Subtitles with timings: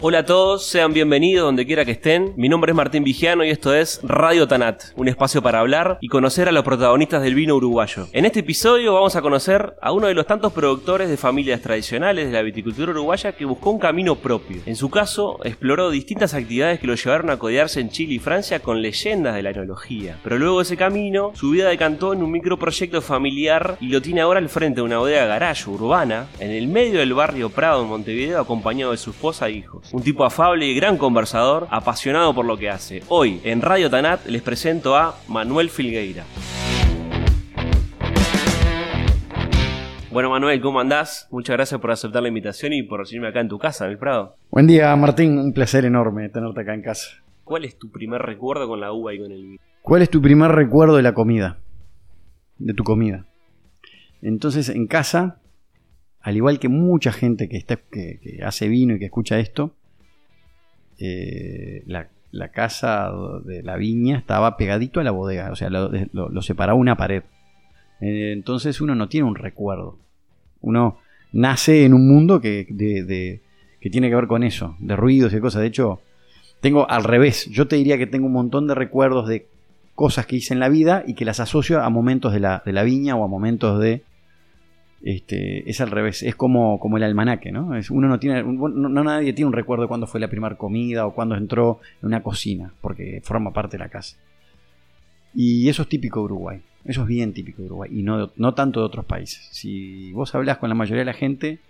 [0.00, 2.32] Hola a todos, sean bienvenidos donde quiera que estén.
[2.36, 6.06] Mi nombre es Martín Vigiano y esto es Radio Tanat, un espacio para hablar y
[6.06, 8.06] conocer a los protagonistas del vino uruguayo.
[8.12, 12.26] En este episodio vamos a conocer a uno de los tantos productores de familias tradicionales
[12.26, 14.62] de la viticultura uruguaya que buscó un camino propio.
[14.66, 18.60] En su caso, exploró distintas actividades que lo llevaron a codearse en Chile y Francia
[18.60, 20.16] con leyendas de la enología.
[20.22, 24.20] Pero luego de ese camino, su vida decantó en un microproyecto familiar y lo tiene
[24.20, 27.88] ahora al frente de una bodega garage urbana en el medio del barrio Prado en
[27.88, 29.87] Montevideo acompañado de su esposa e hijos.
[29.90, 33.02] Un tipo afable y gran conversador, apasionado por lo que hace.
[33.08, 36.24] Hoy, en Radio Tanat, les presento a Manuel Filgueira.
[40.10, 41.26] Bueno, Manuel, ¿cómo andás?
[41.30, 43.98] Muchas gracias por aceptar la invitación y por recibirme acá en tu casa, en el
[43.98, 44.36] Prado.
[44.50, 45.38] Buen día, Martín.
[45.38, 47.08] Un placer enorme tenerte acá en casa.
[47.44, 49.62] ¿Cuál es tu primer recuerdo con la uva y con el vino?
[49.80, 51.60] ¿Cuál es tu primer recuerdo de la comida?
[52.58, 53.24] De tu comida.
[54.20, 55.40] Entonces, en casa,
[56.20, 59.76] al igual que mucha gente que, está, que, hace vino y que escucha esto,
[60.98, 62.08] eh, la,
[62.52, 63.12] casa
[63.44, 67.22] de la viña estaba pegadito a la bodega, o sea, lo, separaba una pared.
[68.00, 69.98] Eh, entonces uno no tiene un recuerdo.
[70.60, 70.98] Uno
[71.32, 72.66] nace en un mundo que,
[73.80, 75.62] que tiene que ver con eso, de ruidos y cosas.
[75.62, 76.00] De hecho,
[76.60, 77.46] tengo al revés.
[77.50, 79.46] Yo te diría que tengo un montón de recuerdos de
[79.94, 82.72] cosas que hice en la vida y que las asocio a momentos de la, de
[82.72, 84.02] la viña o a momentos de
[85.02, 87.76] este, es al revés, es como, como el almanaque, ¿no?
[87.76, 91.06] Es, uno no tiene, no, nadie tiene un recuerdo de cuándo fue la primera comida
[91.06, 94.16] o cuándo entró en una cocina, porque forma parte de la casa.
[95.34, 98.54] Y eso es típico de Uruguay, eso es bien típico de Uruguay, y no, no
[98.54, 99.48] tanto de otros países.
[99.52, 101.60] Si vos hablas con la mayoría de la gente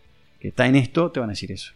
[0.41, 1.73] que está en esto, te van a decir eso.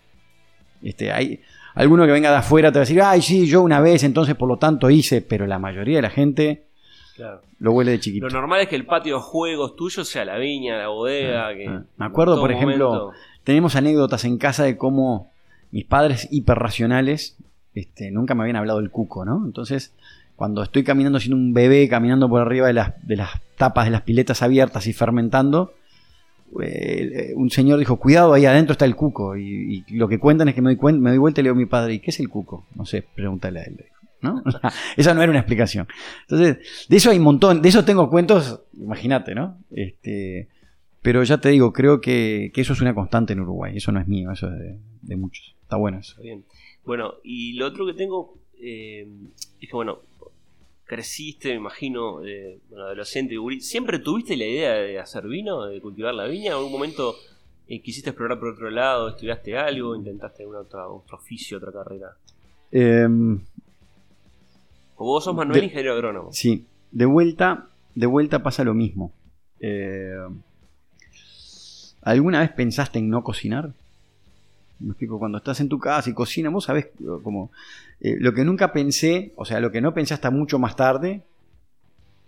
[0.82, 1.40] Este, hay
[1.74, 4.34] alguno que venga de afuera te va a decir, ay, sí, yo una vez, entonces
[4.34, 6.64] por lo tanto hice, pero la mayoría de la gente
[7.58, 8.26] lo huele de chiquito.
[8.26, 11.48] Lo normal es que el patio de juegos tuyo sea la viña, la bodega.
[11.48, 11.82] Ah, ah.
[11.96, 13.12] Me acuerdo, por ejemplo,
[13.44, 15.30] tenemos anécdotas en casa de cómo
[15.70, 17.36] mis padres hiperracionales
[17.74, 19.42] este, nunca me habían hablado del cuco, ¿no?
[19.44, 19.94] Entonces,
[20.36, 23.90] cuando estoy caminando siendo un bebé, caminando por arriba de las, de las tapas de
[23.90, 25.72] las piletas abiertas y fermentando,
[26.60, 29.36] eh, un señor dijo, cuidado, ahí adentro está el cuco.
[29.36, 31.58] Y, lo que cuentan es que me doy, me doy vuelta y le digo a
[31.58, 32.66] mi padre, ¿y qué es el cuco?
[32.74, 33.84] No sé, pregúntale a él.
[34.22, 34.42] ¿No?
[34.96, 35.86] Esa no era una explicación.
[36.22, 39.58] Entonces, de eso hay un montón, de eso tengo cuentos, imagínate, ¿no?
[39.70, 40.48] Este,
[41.02, 44.06] pero ya te digo, creo que, eso es una constante en Uruguay, eso no es
[44.06, 45.54] mío, eso es de, muchos.
[45.62, 46.20] Está bueno eso.
[46.22, 46.44] bien.
[46.84, 49.06] Bueno, y lo otro que tengo eh,
[49.60, 50.00] es que, bueno,
[50.84, 56.14] creciste, me imagino, eh, bueno, adolescente, ¿siempre tuviste la idea de hacer vino, de cultivar
[56.14, 56.48] la viña?
[56.48, 57.16] ¿En algún momento
[57.66, 62.16] eh, quisiste explorar por otro lado, estudiaste algo, intentaste algún otro, otro oficio, otra carrera?
[65.02, 66.32] Eh, vos sos Manuel, ingeniero agrónomo.
[66.32, 69.12] Sí, de vuelta, de vuelta pasa lo mismo.
[69.60, 70.16] Eh,
[72.02, 73.72] ¿Alguna vez pensaste en no cocinar?
[74.80, 76.88] Me explico, cuando estás en tu casa y cocinas, vos sabés
[77.22, 77.50] como...
[78.00, 81.22] Eh, lo que nunca pensé, o sea, lo que no pensé hasta mucho más tarde,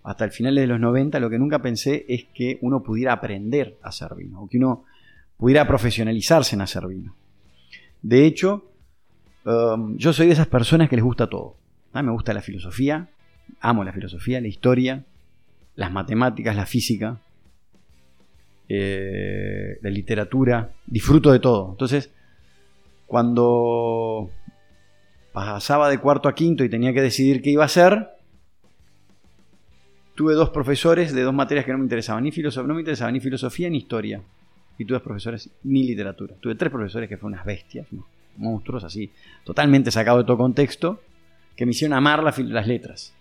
[0.05, 3.77] hasta el final de los 90, lo que nunca pensé es que uno pudiera aprender
[3.83, 4.85] a hacer vino, o que uno
[5.37, 7.17] pudiera profesionalizarse en hacer vino.
[8.03, 8.71] De hecho,
[9.45, 11.57] um, yo soy de esas personas que les gusta todo.
[11.95, 13.09] Ah, me gusta la filosofía,
[13.61, 15.05] amo la filosofía, la historia,
[15.77, 17.21] las matemáticas, la física,
[18.69, 21.71] eh, la literatura, disfruto de todo.
[21.71, 22.11] Entonces,
[23.07, 24.29] cuando
[25.33, 28.09] pasaba de cuarto a quinto y tenía que decidir qué iba a hacer,
[30.17, 33.21] tuve dos profesores de dos materias que no me interesaban, ni filosofía, no me ni
[33.21, 34.21] filosofía ni historia.
[34.79, 36.35] Y tuve profesores ni literatura.
[36.41, 37.87] Tuve tres profesores que fueron unas bestias,
[38.37, 39.13] monstruos así,
[39.45, 41.01] totalmente sacados de todo contexto
[41.57, 43.15] que me hicieron amar las letras.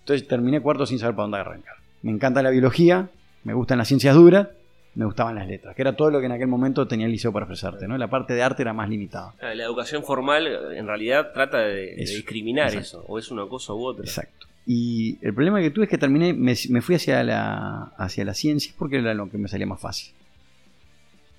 [0.00, 1.76] Entonces terminé cuarto sin saber para dónde arrancar.
[2.02, 3.08] Me encanta la biología,
[3.44, 4.48] me gustan las ciencias duras,
[4.94, 7.32] me gustaban las letras, que era todo lo que en aquel momento tenía el liceo
[7.32, 7.96] para ofrecerte, ¿no?
[7.96, 9.34] La parte de arte era más limitada.
[9.40, 10.46] La educación formal
[10.76, 14.04] en realidad trata de, discriminar eso, o es una cosa u otra.
[14.04, 14.46] Exacto.
[14.66, 18.72] Y el problema que tuve es que terminé, me, fui hacia la, hacia la ciencia
[18.78, 20.12] porque era lo que me salía más fácil.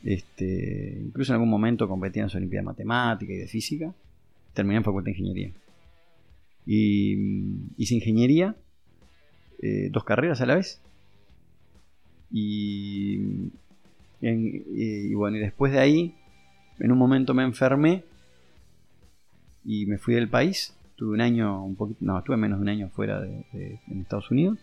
[0.04, 3.94] Este, incluso en algún momento competía en las Olimpiadas de Matemática y de Física.
[4.54, 5.52] Terminé en Facultad de Ingeniería
[6.66, 7.16] y
[7.78, 8.56] hice ingeniería,
[9.62, 10.82] eh, dos carreras a la vez.
[12.32, 13.52] Y,
[14.22, 16.16] y, bueno, y después de ahí,
[16.80, 18.04] en un momento me enfermé
[19.64, 20.76] y me fui del país.
[20.96, 23.46] Tuve un año, un poquito, no, estuve menos de un año fuera de,
[23.88, 24.58] en Estados Unidos.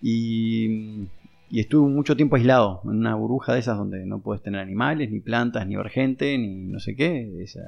[0.00, 1.08] Y,
[1.50, 5.10] y, estuve mucho tiempo aislado, en una burbuja de esas donde no puedes tener animales,
[5.10, 7.42] ni plantas, ni ver gente, ni no sé qué.
[7.42, 7.60] Esa,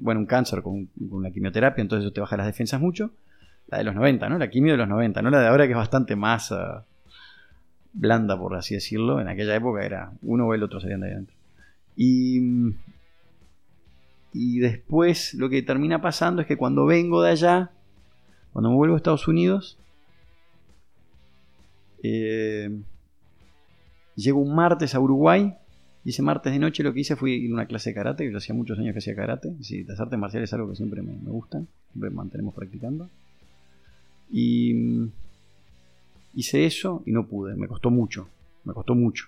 [0.00, 0.88] bueno, un cáncer con,
[1.22, 3.10] la quimioterapia, entonces eso te baja las defensas mucho.
[3.68, 4.38] La de los 90, ¿no?
[4.38, 6.84] La quimio de los 90, no la de ahora que es bastante más ah,
[7.92, 9.20] blanda, por así decirlo.
[9.20, 11.36] En aquella época era uno o el otro salían de adentro.
[11.96, 12.74] Y,
[14.32, 17.70] y después lo que termina pasando es que cuando vengo de allá,
[18.52, 19.78] cuando me vuelvo a Estados Unidos,
[22.02, 22.70] eh,
[24.16, 25.54] llego un martes a Uruguay
[26.04, 28.36] y martes de noche lo que hice fue ir a una clase de karate, yo
[28.36, 29.54] hacía muchos años que hacía karate.
[29.60, 33.08] Sí, las artes marciales es algo que siempre me, me gustan, siempre mantenemos practicando.
[34.30, 35.12] Y mm,
[36.34, 38.28] hice eso y no pude, me costó mucho,
[38.64, 39.26] me costó mucho.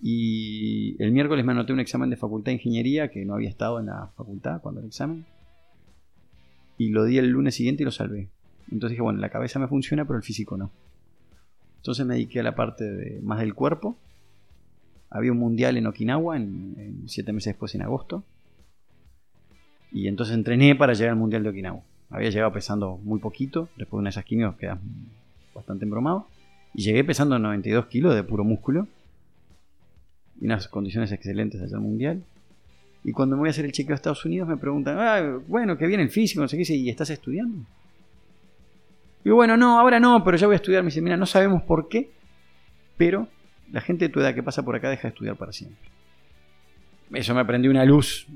[0.00, 3.80] Y el miércoles me anoté un examen de facultad de ingeniería que no había estado
[3.80, 5.24] en la facultad cuando el examen.
[6.76, 8.28] Y lo di el lunes siguiente y lo salvé.
[8.70, 10.70] Entonces dije, bueno, la cabeza me funciona, pero el físico no.
[11.76, 13.96] Entonces me dediqué a la parte de, más del cuerpo.
[15.14, 18.24] Había un mundial en Okinawa, en, siete meses después en agosto.
[19.92, 21.82] Y entonces entrené para llegar al mundial de Okinawa.
[22.10, 24.80] Había llegado pesando muy poquito, después de una de esas quimios quedas
[25.54, 26.26] bastante embromado.
[26.74, 28.88] Y llegué pesando 92 kilos de puro músculo.
[30.40, 32.24] Y unas condiciones excelentes allá al mundial.
[33.04, 35.78] Y cuando me voy a hacer el chequeo a Estados Unidos me preguntan, ah, bueno,
[35.78, 37.64] que viene el físico, no sé qué, y estás estudiando.
[39.24, 40.82] Y bueno, no, ahora no, pero ya voy a estudiar.
[40.82, 42.10] Me dice, mira, no sabemos por qué,
[42.96, 43.28] pero
[43.72, 45.90] la gente de tu edad que pasa por acá deja de estudiar para siempre.
[47.12, 48.26] Eso me prendió una luz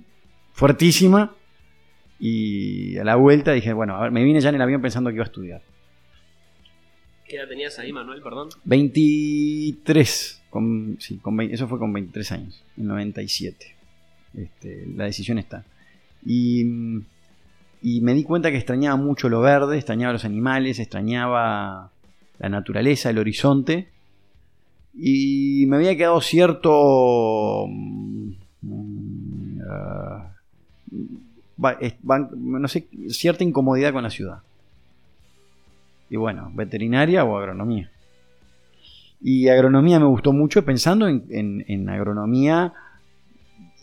[0.53, 1.35] fuertísima.
[2.21, 5.11] Y a la vuelta dije, bueno, a ver, me vine ya en el avión pensando
[5.11, 5.63] que iba a estudiar.
[7.29, 8.49] ¿Qué edad tenías ahí, Manuel, perdón?
[8.65, 10.43] 23.
[10.51, 13.77] Con, sí, con eso fue con 23 años, en 97.
[14.35, 15.65] Este, la decisión está.
[16.25, 16.65] Y
[17.81, 21.93] y me di cuenta que extrañaba mucho lo verde, extrañaba los animales, extrañaba
[22.39, 23.89] la naturaleza, el horizonte.
[24.99, 27.67] Y me había quedado cierto...
[27.69, 28.33] Mm,
[32.37, 34.39] no sé, cierta incomodidad con la ciudad.
[36.11, 37.91] Y bueno, veterinaria o agronomía.
[39.21, 42.73] Y agronomía me gustó mucho pensando en, en agronomía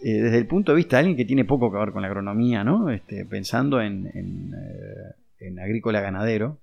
[0.06, 2.08] eh, desde el punto de vista de alguien que tiene poco que ver con la
[2.08, 2.92] agronomía, ¿no?
[2.92, 6.60] Este, pensando en, eh, agrícola ganadero.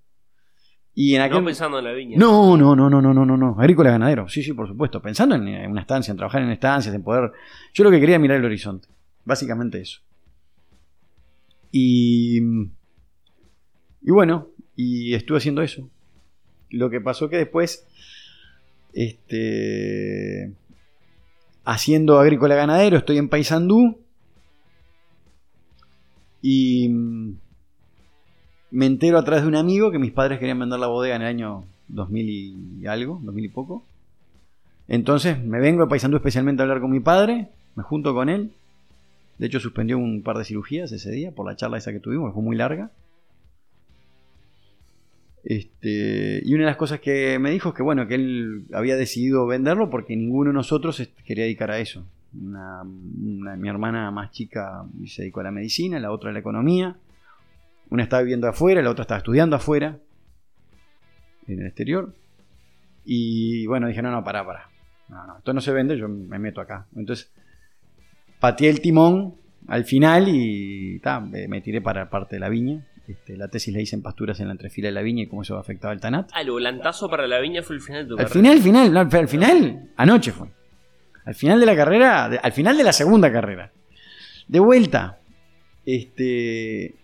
[0.95, 2.17] Y en No pensando en la viña.
[2.19, 4.29] No, no, no, no, no, no, no, Agrícola ganadero.
[4.29, 5.01] Sí, sí, por supuesto.
[5.01, 7.33] Pensando en, una estancia, en trabajar en estancias, en poder.
[7.73, 8.89] Yo lo que quería era mirar el horizonte.
[9.25, 10.01] Básicamente eso.
[11.71, 12.41] Y.
[14.03, 15.89] Y bueno, y estuve haciendo eso.
[16.71, 17.87] Lo que pasó que después.
[18.93, 20.53] Este
[21.65, 23.99] haciendo agrícola ganadero, estoy en Paysandú.
[26.41, 26.91] Y
[28.73, 31.23] me entero a través de un amigo que mis padres querían vender la bodega en
[31.23, 33.85] el año 2000 y algo, 2000 y poco.
[34.89, 38.53] Entonces me vengo a Paysandú especialmente a hablar con mi padre, me junto con él.
[39.39, 42.31] De hecho suspendió un par de cirugías ese día por la charla esa que tuvimos,
[42.31, 42.91] que fue muy larga.
[45.45, 48.97] Este, y una de las cosas que me dijo es que bueno, que él había
[48.97, 52.07] decidido venderlo porque ninguno de nosotros quería dedicar a eso.
[52.33, 56.97] mi hermana más chica se dedicó a la medicina, la otra a la economía.
[57.93, 59.99] Una estaba viviendo afuera, la otra estaba estudiando afuera,
[61.47, 62.15] en el exterior.
[63.05, 64.71] Y bueno, dije, no, no, pará, pará.
[65.11, 66.87] No, no, esto no se vende, yo me meto acá.
[66.97, 67.31] Entonces,
[68.41, 69.35] pateé el timón
[69.69, 71.03] al final y
[71.49, 72.83] me tiré para parte de la viña.
[73.07, 75.43] Este, la tesis la hice en pasturas en la entrefila de la viña y cómo
[75.43, 76.31] eso afectaba al TANAT.
[76.33, 79.29] Ah, el volantazo para la viña fue el final de tu Al final, final, al
[79.29, 80.49] final, anoche fue.
[81.27, 83.71] Al final de la carrera, al final de la segunda carrera.
[84.49, 85.21] De vuelta,
[85.85, 87.02] este.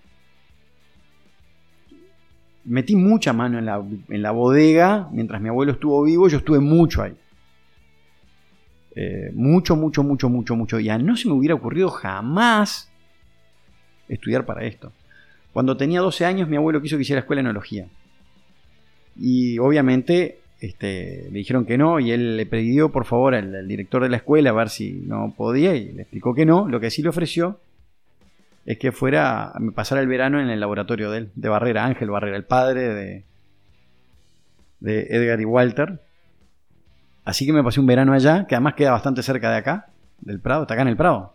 [2.69, 5.09] Metí mucha mano en la, en la bodega.
[5.13, 7.15] Mientras mi abuelo estuvo vivo, yo estuve mucho ahí.
[8.95, 10.81] Eh, mucho, mucho, mucho, mucho, mucho.
[10.81, 12.91] Ya no se me hubiera ocurrido jamás
[14.09, 14.93] estudiar para esto.
[15.53, 17.87] Cuando tenía 12 años, mi abuelo quiso que hiciera escuela de enología.
[19.17, 24.03] Y obviamente este, le dijeron que no, y él le pidió por favor al, director
[24.03, 26.69] de la escuela a ver si no podía, y le explicó que no.
[26.69, 27.61] Lo que sí le ofreció
[28.69, 32.11] es que fuera a pasar el verano en el laboratorio de él, de Barrera, Ángel
[32.11, 33.25] Barrera, el padre de,
[34.81, 36.03] de Edgar y Walter.
[37.25, 39.87] Así que me pasé un verano allá, que además queda bastante cerca de acá,
[40.21, 41.33] del Prado, está acá en el Prado.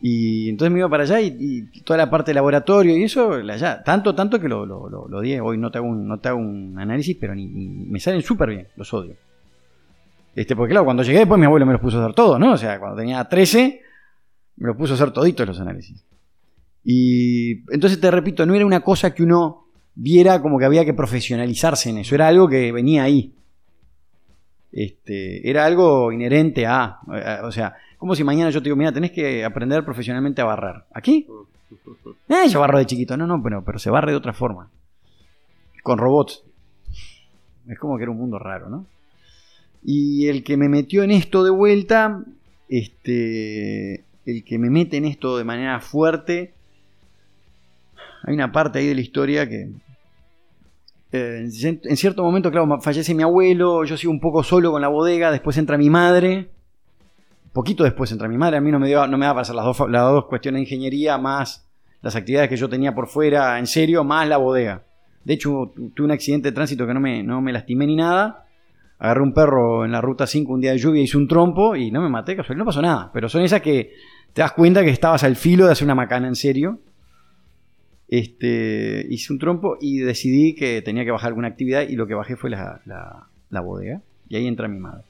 [0.00, 3.82] Y entonces me iba para allá y, toda la parte de laboratorio y eso, allá,
[3.82, 5.38] tanto, tanto que lo, lo, di.
[5.38, 8.48] Hoy no te hago un, no te hago un análisis, pero ni, me salen súper
[8.48, 9.14] bien, los odio.
[10.34, 12.52] Este, porque claro, cuando llegué después mi abuelo me los puso a hacer todo, ¿no?
[12.54, 13.82] O sea, cuando tenía 13,
[14.56, 16.02] me los puso a hacer toditos los análisis.
[16.84, 19.64] Y entonces te repito, no era una cosa que uno
[19.94, 23.32] viera como que había que profesionalizarse en eso, era algo que venía ahí.
[24.70, 26.98] Este, era algo inherente a,
[27.44, 30.84] o sea, como si mañana yo te digo, mira, tenés que aprender profesionalmente a barrer.
[30.92, 31.26] ¿Aquí?
[32.28, 33.16] Eh, yo barro de chiquito.
[33.16, 34.70] No, no, pero, pero se barre de otra forma.
[35.82, 36.42] Con robots.
[37.68, 38.86] Es como que era un mundo raro, ¿no?
[39.82, 42.22] Y el que me metió en esto de vuelta,
[42.68, 46.54] este, el que me mete en esto de manera fuerte.
[48.26, 49.70] Hay una parte ahí de la historia que.
[51.12, 54.88] eh, en cierto momento, claro, fallece mi abuelo, yo sigo un poco solo con la
[54.88, 56.50] bodega, después entra mi madre.
[57.52, 59.54] Poquito después entra mi madre, a mí no me, dio, no me da para hacer
[59.54, 61.68] las dos, las dos cuestiones de ingeniería, más
[62.02, 64.82] las actividades que yo tenía por fuera, en serio, más la bodega.
[65.24, 68.44] De hecho, tuve un accidente de tránsito que no me, no me lastimé ni nada.
[68.98, 71.90] Agarré un perro en la ruta 5 un día de lluvia, hice un trompo y
[71.90, 73.10] no me maté, no pasó nada.
[73.12, 73.92] Pero son esas que
[74.32, 76.80] te das cuenta que estabas al filo de hacer una macana en serio.
[78.16, 82.14] Este, hice un trompo y decidí que tenía que bajar alguna actividad y lo que
[82.14, 82.80] bajé fue la,
[83.50, 84.02] bodega.
[84.28, 85.02] Y ahí entra mi madre.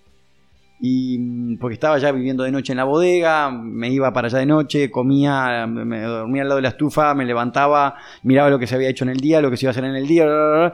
[0.80, 4.38] Y mm, porque estaba ya viviendo de noche en la bodega, me iba para allá
[4.38, 8.66] de noche, comía, me dormía al lado de la estufa, me levantaba, miraba lo que
[8.66, 10.72] se había hecho en el día, lo que se iba a hacer en el día,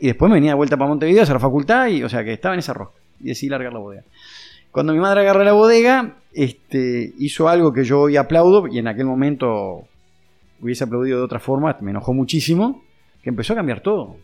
[0.00, 2.24] y después me venía de vuelta para Montevideo a hacer la facultad, y, o sea
[2.24, 4.02] que estaba en esa rosca, y decidí largar la bodega.
[4.72, 8.88] Cuando mi madre agarró la bodega, este, hizo algo que yo hoy aplaudo, y en
[8.88, 9.86] aquel momento
[10.60, 12.82] hubiese aplaudido de otra forma, me enojó muchísimo,
[13.22, 14.16] que empezó a cambiar todo.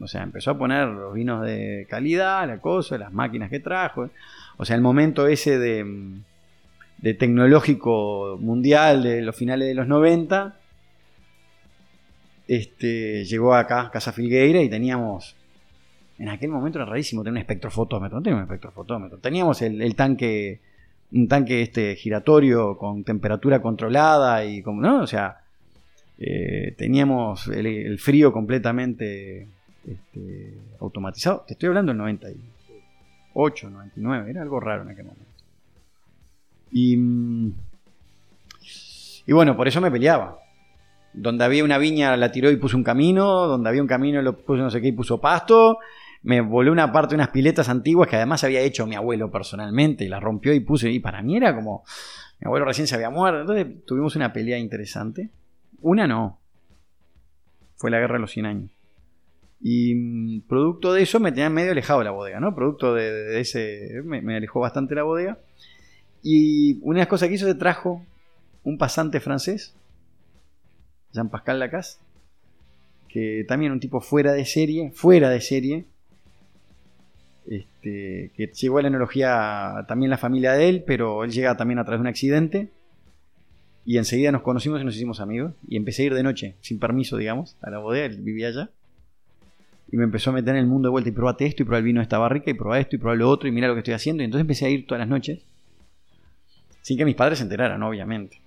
[0.00, 4.10] O sea, empezó a poner los vinos de calidad, la cosa, las máquinas que trajo.
[4.56, 6.20] O sea, el momento ese de,
[6.98, 10.56] de tecnológico mundial de los finales de los 90,
[12.46, 15.36] este, llegó acá, Casa Filgueira, y teníamos,
[16.18, 19.94] en aquel momento era rarísimo tener un espectrofotómetro, no teníamos un espectrofotómetro, teníamos el, el
[19.94, 20.60] tanque,
[21.12, 25.02] un tanque este giratorio con temperatura controlada y como, ¿no?
[25.02, 25.38] O sea,
[26.20, 29.48] eh, teníamos el, frío completamente
[29.86, 31.44] este, automatizado.
[31.46, 35.24] Te estoy hablando del 98, 99, era algo raro en aquel momento.
[36.72, 36.96] Y,
[39.26, 40.38] y bueno, por eso me peleaba.
[41.12, 44.36] Donde había una viña la tiró y puso un camino, donde había un camino lo
[44.36, 45.78] puso no sé qué y puso pasto.
[46.22, 50.04] Me voló una parte de unas piletas antiguas que además había hecho mi abuelo personalmente
[50.04, 50.88] y las rompió y puso.
[50.88, 51.84] Y para mí era como.
[52.40, 53.40] Mi abuelo recién se había muerto.
[53.40, 55.30] Entonces tuvimos una pelea interesante.
[55.80, 56.38] Una no.
[57.76, 58.70] Fue la guerra de los 100 años.
[59.60, 62.54] Y mm, producto de eso me tenía medio alejado la bodega, ¿no?
[62.54, 64.02] Producto de, ese.
[64.04, 65.38] Me, me, alejó bastante la bodega.
[66.22, 68.04] Y una de las cosas que hizo se trajo
[68.64, 69.74] un pasante francés,
[71.12, 71.98] Jean-Pascal Lacasse,
[73.08, 75.84] que también un tipo fuera de serie, fuera de serie,
[77.46, 81.78] este, que llegó a la enología también la familia de él, pero él llega también
[81.78, 82.68] a través de un accidente.
[83.84, 85.54] Y enseguida nos conocimos y nos hicimos amigos.
[85.66, 88.70] Y empecé a ir de noche, sin permiso, digamos, a la bodega, él vivía allá.
[89.90, 91.78] Y me empezó a meter en el mundo de vuelta y probate esto, y probá
[91.78, 93.74] el vino de esta barrica, y probá esto, y probá lo otro, y mira lo
[93.74, 94.22] que estoy haciendo.
[94.22, 95.40] Y entonces empecé a ir todas las noches,
[96.82, 98.40] sin que mis padres se enteraran, obviamente.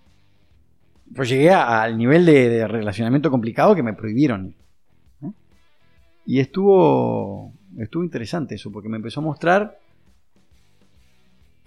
[1.16, 4.54] Pues llegué al nivel de, de, relacionamiento complicado que me prohibieron.
[6.26, 9.80] Y estuvo, estuvo interesante eso, porque me empezó a mostrar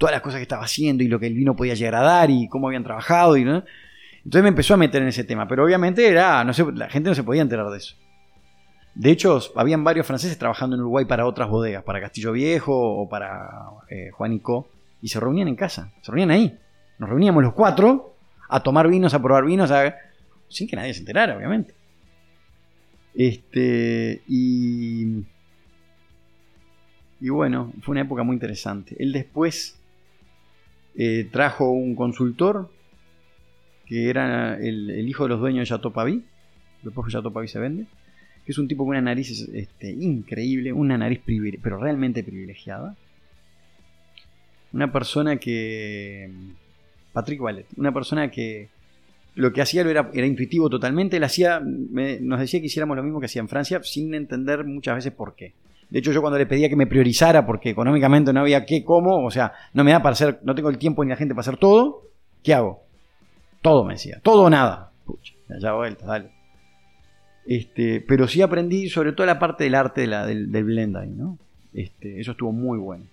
[0.04, 2.28] todas las cosas que estaba haciendo y lo que el vino podía llegar a dar
[2.28, 3.38] y cómo habían trabajado.
[3.38, 3.40] Y.
[3.40, 7.08] Entonces me empezó a meter en ese tema, pero obviamente era, no sé, la gente
[7.08, 7.96] no se podía enterar de eso.
[8.94, 13.08] De hecho, habían varios franceses trabajando en Uruguay para otras bodegas, para Castillo Viejo o
[13.08, 13.49] para
[13.88, 14.68] eh, Juanico,
[15.00, 16.58] y se reunían en casa, se reunían ahí.
[16.99, 18.14] Nos reuníamos los cuatro
[18.50, 19.94] a tomar vinos, a probar vinos, a...
[20.50, 21.75] sin que nadie se enterara, obviamente.
[23.14, 25.25] Este, y.
[27.23, 28.96] Y bueno, fue una época muy interesante.
[28.99, 29.78] Él después
[30.96, 32.70] eh, trajo un consultor
[33.86, 36.22] que era el, hijo de los dueños de Chateau Pavis.
[36.82, 37.86] Después que Chateau se vende
[38.44, 41.20] que es un tipo con una nariz este, increíble, una nariz
[41.62, 42.94] pero realmente privilegiada.
[44.72, 46.30] Una persona que...
[47.12, 48.68] Patrick Wallet, una persona que
[49.36, 53.20] lo que hacía era, era intuitivo totalmente, él hacía, nos decía que hiciéramos lo mismo
[53.20, 55.52] que hacía en Francia, sin entender muchas veces por qué.
[55.94, 59.24] De hecho, yo cuando le pedía que me priorizara, porque económicamente no había qué, cómo,
[59.24, 61.42] o sea, no me da para hacer, no tengo el tiempo ni la gente para
[61.42, 62.02] hacer todo,
[62.42, 62.82] ¿qué hago?
[63.62, 64.90] Todo me decía, todo o nada.
[65.04, 66.32] Pucha, ya vuelta, dale.
[67.46, 71.16] Este, pero sí aprendí sobre todo la parte del arte de la, del, del blending,
[71.16, 71.38] ¿no?
[71.72, 73.04] Este, eso estuvo muy bueno.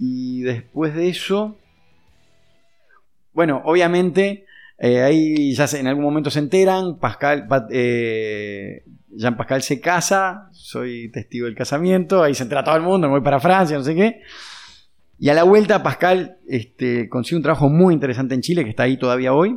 [0.00, 1.56] Y después de eso,
[3.32, 4.44] bueno, obviamente
[4.82, 11.10] eh, ahí ya en algún momento se enteran, Pascal, eh, Jean Pascal se casa, soy
[11.10, 13.94] testigo del casamiento, ahí se entera todo el mundo, me voy para Francia, no sé
[13.94, 14.22] qué.
[15.18, 18.84] Y a la vuelta Pascal este, consigue un trabajo muy interesante en Chile, que está
[18.84, 19.54] ahí todavía hoy,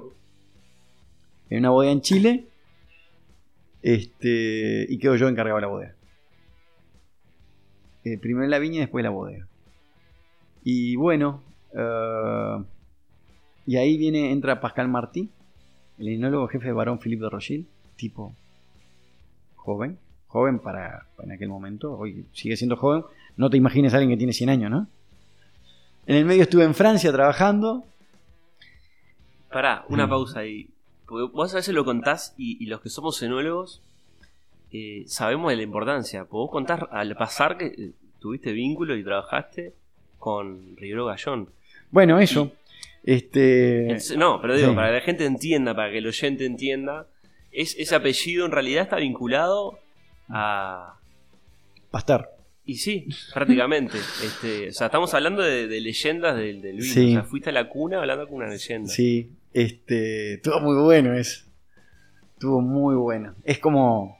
[1.49, 2.47] en una bodega en Chile,
[3.81, 5.95] este, y quedo yo encargado de la bodega.
[8.03, 9.47] Eh, primero la viña y después la bodega.
[10.65, 12.65] Y bueno, uh,
[13.65, 15.29] y ahí viene, entra Pascal Martí,
[15.97, 17.65] el enólogo jefe de Barón Philippe de Rochelle,
[17.95, 18.35] tipo
[19.55, 23.03] joven, joven para en aquel momento, hoy sigue siendo joven,
[23.37, 24.87] no te imagines a alguien que tiene 100 años, ¿no?
[26.05, 27.85] En el medio estuve en Francia trabajando.
[29.51, 30.09] Pará, una Mm.
[30.09, 30.69] pausa ahí.
[31.07, 33.81] Porque vos a veces lo contás y, y los que somos enólogos
[34.71, 36.21] eh, sabemos de la importancia.
[36.21, 39.73] Porque vos contás al pasar que eh, tuviste vínculo y trabajaste
[40.17, 41.49] con Rivero Gallón.
[41.91, 42.51] Bueno, eso.
[43.03, 43.97] Este.
[44.17, 44.75] No, pero digo, sí.
[44.75, 47.07] para que la gente entienda, para que el oyente entienda,
[47.51, 49.79] es, ese apellido en realidad está vinculado
[50.29, 50.95] a...
[51.91, 52.29] Pastor.
[52.65, 53.97] Y sí, prácticamente.
[53.97, 56.93] este, o sea, estamos hablando de, de leyendas del, del vino.
[56.93, 57.07] Sí.
[57.09, 58.87] O sea, fuiste a la cuna hablando con una leyenda.
[58.89, 60.35] Sí, este.
[60.35, 61.43] Estuvo muy bueno eso.
[62.35, 63.35] Estuvo muy bueno.
[63.43, 64.17] Es como.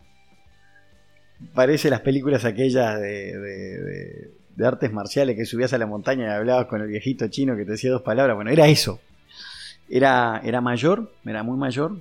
[1.53, 6.25] Parece las películas aquellas de, de- de- de artes marciales que subías a la montaña
[6.25, 8.35] y hablabas con el viejito chino que te decía dos palabras.
[8.35, 8.99] Bueno, era eso.
[9.89, 11.97] Era, era mayor, era muy mayor.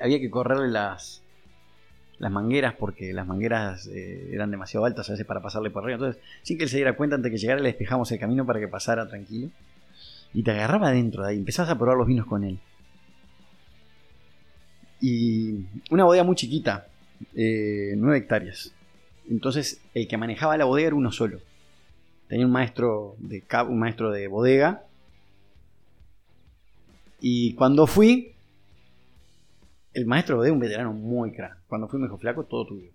[0.00, 1.22] Había que correrle las,
[2.18, 5.96] las mangueras porque las mangueras eh, eran demasiado altas a veces para pasarle por arriba.
[5.96, 8.46] Entonces, sin que él se diera cuenta, antes de que llegara, le despejamos el camino
[8.46, 9.50] para que pasara tranquilo.
[10.34, 12.58] Y te agarraba adentro de ahí, empezás a probar los vinos con él.
[15.00, 16.86] Y una bodega muy chiquita,
[17.34, 18.72] eh, 9 hectáreas.
[19.28, 21.40] Entonces, el que manejaba la bodega era uno solo.
[22.28, 24.84] Tenía un maestro de, un maestro de bodega.
[27.20, 28.34] Y cuando fui,
[29.94, 31.58] el maestro de bodega, un veterano muy crack.
[31.68, 32.90] Cuando fui me dijo, flaco, todo tuyo.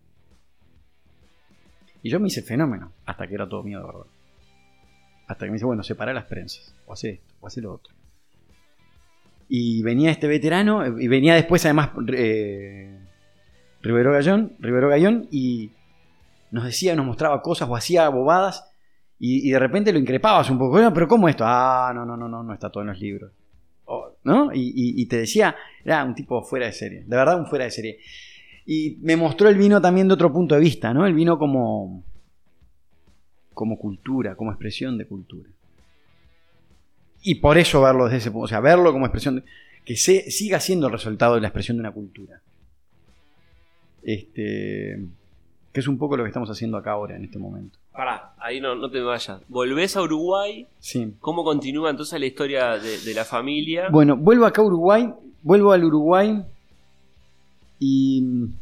[2.03, 4.05] Y yo me hice fenómeno, hasta que era todo mío de verdad.
[5.27, 7.93] Hasta que me dice, bueno, separa las prensas, o hace esto, o hace lo otro.
[9.49, 12.97] Y venía este veterano, eh, y venía después además eh,
[13.81, 15.71] Rivero Gallón, Rivero Gallón, y
[16.51, 18.65] nos decía, nos mostraba cosas o hacía bobadas,
[19.19, 21.43] y, de repente lo increpabas un poco, "No, pero ¿cómo esto?
[21.47, 23.31] Ah, no, no, no, no, no está todo en los libros.
[23.85, 24.49] O- ¿No?
[24.53, 27.99] Y te decía, era un tipo fuera de serie, de verdad un fuera de serie.
[28.65, 31.07] Y me mostró el vino también de otro punto de vista, ¿no?
[31.07, 32.03] El vino como,
[33.53, 35.49] como cultura, como expresión de cultura.
[37.23, 39.43] Y por eso verlo desde ese punto, o sea, verlo como expresión de,
[39.85, 42.41] que se, siga siendo el resultado de la expresión de una cultura.
[44.03, 44.99] Este,
[45.73, 47.77] que es un poco lo que estamos haciendo acá ahora, en este momento.
[47.91, 49.41] Pará, ahí no, no te vayas.
[49.47, 50.65] Volvés a Uruguay.
[50.79, 51.13] Sí.
[51.19, 53.89] ¿Cómo continúa entonces la historia de, de la familia?
[53.91, 56.43] Bueno, vuelvo acá a Uruguay, vuelvo al Uruguay
[57.79, 58.53] y mm,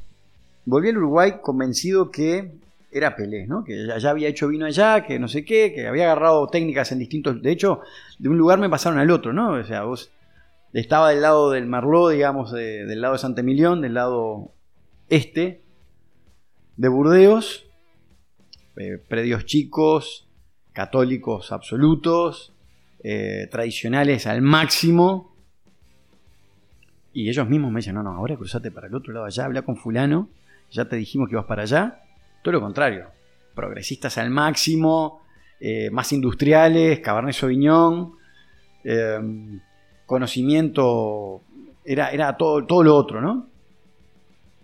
[0.65, 2.51] volví al Uruguay convencido que
[2.91, 3.63] era Pelé, ¿no?
[3.63, 6.91] Que ya, ya había hecho vino allá, que no sé qué, que había agarrado técnicas
[6.93, 7.41] en distintos...
[7.41, 7.81] De hecho,
[8.19, 9.51] de un lugar me pasaron al otro, ¿no?
[9.53, 10.11] O sea, vos
[10.71, 14.51] estaba del lado del Merlot, digamos, de- del lado de Santa Emilión, del lado
[15.09, 15.61] este
[16.77, 17.65] de Burdeos,
[18.77, 20.27] eh, predios chicos,
[20.73, 22.53] católicos absolutos,
[23.03, 25.35] eh, tradicionales al máximo.
[27.13, 29.61] Y ellos mismos me dicen, no, no, ahora cruzate para el otro lado allá, habla
[29.61, 30.29] con fulano,
[30.71, 32.01] ya te dijimos que ibas para allá.
[32.43, 33.07] Todo lo contrario,
[33.53, 35.21] progresistas al máximo,
[35.61, 38.13] eh, más industriales, Cabernet Sauvignon,
[40.05, 41.41] conocimiento,
[41.83, 43.54] era, era todo, todo lo otro, ¿no?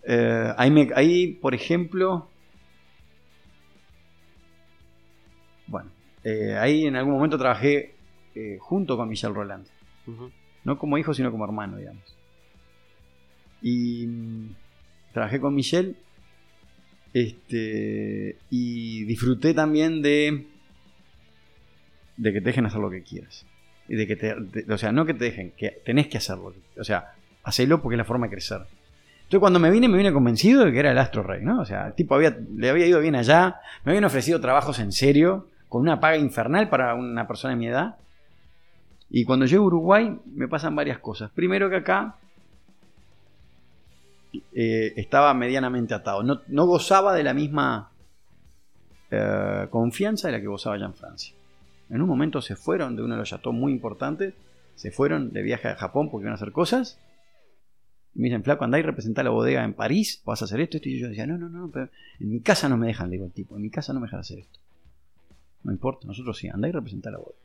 [0.07, 2.27] Eh, ahí, me- ahí, por ejemplo,
[5.67, 5.89] bueno,
[6.23, 7.93] eh, ahí en algún momento trabajé
[8.35, 9.65] eh, junto con Michel Roland.
[10.63, 12.03] No como hijo, sino como hermano, digamos.
[13.61, 14.55] Y mm,
[15.13, 15.95] trabajé con Michelle.
[17.13, 18.37] Este.
[18.49, 20.47] Y disfruté también de.
[22.17, 23.45] De que te dejen hacer lo que quieras.
[23.87, 24.35] Y de que te.
[24.35, 26.53] de- o sea, no que te dejen, que tenés que hacerlo.
[26.77, 28.61] O sea, hacelo porque es la forma de crecer.
[29.31, 31.61] Entonces cuando me vine, me vine convencido de que era el astro rey, ¿no?
[31.61, 34.91] O sea, el tipo había, le había ido bien allá, me habían ofrecido trabajos en
[34.91, 37.95] serio, con una paga infernal para una persona de mi edad.
[39.09, 41.31] Y cuando llego a Uruguay me pasan varias cosas.
[41.31, 42.17] Primero que acá
[44.53, 46.23] eh, estaba medianamente atado.
[46.23, 47.89] No, no gozaba de la misma
[49.11, 51.33] eh, confianza de la que gozaba allá en Francia.
[51.89, 54.33] En un momento se fueron de uno de los chateaux muy importantes.
[54.75, 56.99] Se fueron de viaje a Japón porque iban a hacer cosas.
[58.13, 60.21] Y me dicen, flaco, andá y representá la bodega en París.
[60.25, 60.89] Vas a hacer esto, esto.
[60.89, 61.69] Y yo decía, no, no, no.
[61.69, 63.55] Pero en mi casa no me dejan, le digo al tipo.
[63.55, 64.59] En mi casa no me dejan hacer esto.
[65.63, 66.49] No importa, nosotros sí.
[66.49, 67.37] Andá y representá la bodega.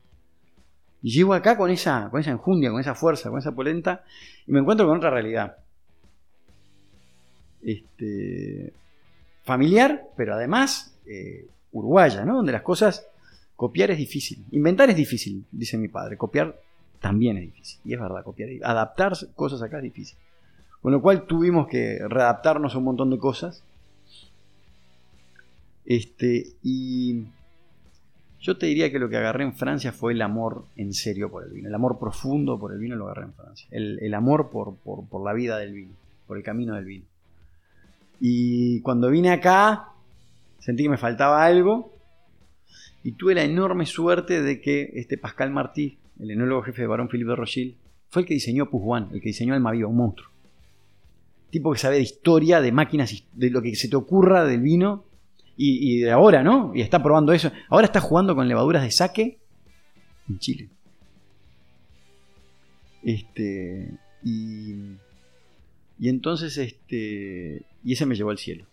[1.02, 4.04] Y llego acá con esa, con esa enjundia, con esa fuerza, con esa polenta,
[4.46, 5.56] y me encuentro con otra realidad.
[7.62, 8.72] Este,
[9.44, 12.36] familiar, pero además eh, uruguaya, ¿no?
[12.36, 13.06] Donde las cosas,
[13.54, 14.44] copiar es difícil.
[14.50, 16.16] Inventar es difícil, dice mi padre.
[16.16, 16.58] Copiar
[17.00, 17.80] también es difícil.
[17.84, 18.50] Y es verdad, copiar.
[18.64, 20.18] Adaptar cosas acá es difícil.
[20.86, 23.64] Con lo cual tuvimos que readaptarnos a un montón de cosas.
[25.84, 27.24] Este, y
[28.38, 31.42] yo te diría que lo que agarré en Francia fue el amor en serio por
[31.42, 31.66] el vino.
[31.66, 33.66] El amor profundo por el vino lo agarré en Francia.
[33.72, 35.92] El, el amor por, por- por la vida del vino,
[36.28, 37.04] por el camino del vino.
[38.20, 39.88] Y cuando vine acá,
[40.60, 41.92] sentí que me faltaba algo.
[43.02, 47.08] Y tuve la enorme suerte de que este Pascal Martí, el enólogo jefe de Barón
[47.08, 47.76] Philippe de Rochille,
[48.08, 50.30] fue el que diseñó Puzwan, el que diseñó Almaviva, un monstruo.
[51.56, 55.06] Tipo que sabe de historia, de máquinas, de lo que se te ocurra del vino.
[55.56, 56.72] Y, de ahora, ¿no?
[56.74, 57.50] Y está probando eso.
[57.70, 59.38] Ahora está jugando con levaduras de saque
[60.28, 60.68] en Chile.
[63.02, 63.90] Este.
[64.22, 64.74] Y.
[65.98, 67.62] Y entonces, este.
[67.82, 68.66] Y ese me llevó al cielo.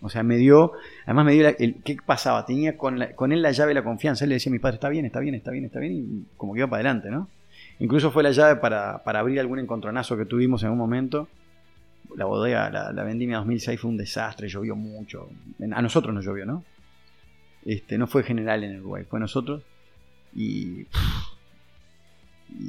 [0.00, 0.70] O sea, me dio.
[1.06, 1.48] Además, me dio.
[1.48, 2.46] el, ¿Qué pasaba?
[2.46, 4.24] Tenía con, con él la llave de la confianza.
[4.24, 5.92] Él le decía a mi padre: está bien, está bien, está bien, está bien.
[5.94, 7.28] Y como que iba para adelante, ¿no?
[7.80, 11.26] Incluso fue la llave para, para abrir algún encontronazo que tuvimos en un momento.
[12.16, 15.28] La bodega, la, la vendimia 2006 fue un desastre, llovió mucho.
[15.72, 16.64] A nosotros nos llovió, ¿no?
[17.64, 19.62] Este, no fue general en Uruguay, fue nosotros.
[20.34, 20.86] Y,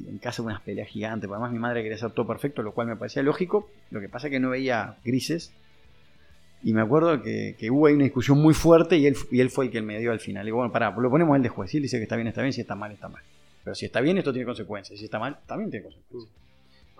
[0.08, 1.30] en casa unas peleas gigantes.
[1.30, 3.70] Además, mi madre quería hacer todo perfecto, lo cual me parecía lógico.
[3.90, 5.54] Lo que pasa es que no veía grises.
[6.64, 9.66] Y me acuerdo que, hubo ahí una discusión muy fuerte y él, y él fue
[9.66, 10.48] el que me dio al final.
[10.48, 11.72] Y bueno, pará, lo ponemos él de juez.
[11.72, 12.54] Si él dice que está bien, está bien.
[12.54, 13.24] Si está mal, está mal.
[13.64, 15.00] Pero si está bien, esto tiene consecuencias.
[15.00, 16.41] Si está mal, también tiene consecuencias.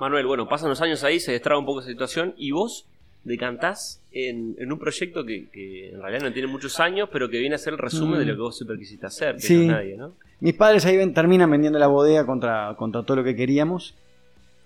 [0.02, 2.88] Manuel, bueno, pasan los años ahí, se destraba un poco esa situación y vos
[3.24, 7.38] decantás en, en un proyecto que, que en realidad no tiene muchos años, pero que
[7.38, 8.20] viene a ser el resumen Mm.
[8.20, 9.68] de lo que vos siempre quisiste hacer, que Sí.
[9.68, 10.14] no nadie, ¿no?
[10.40, 13.94] Mis padres ahí ven- terminan vendiendo la bodega contra, contra todo lo que queríamos.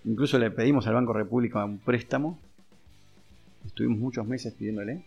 [0.06, 2.40] Incluso le pedimos al Banco República un préstamo.
[3.66, 4.94] Estuvimos muchos meses pidiéndole.
[4.94, 5.02] El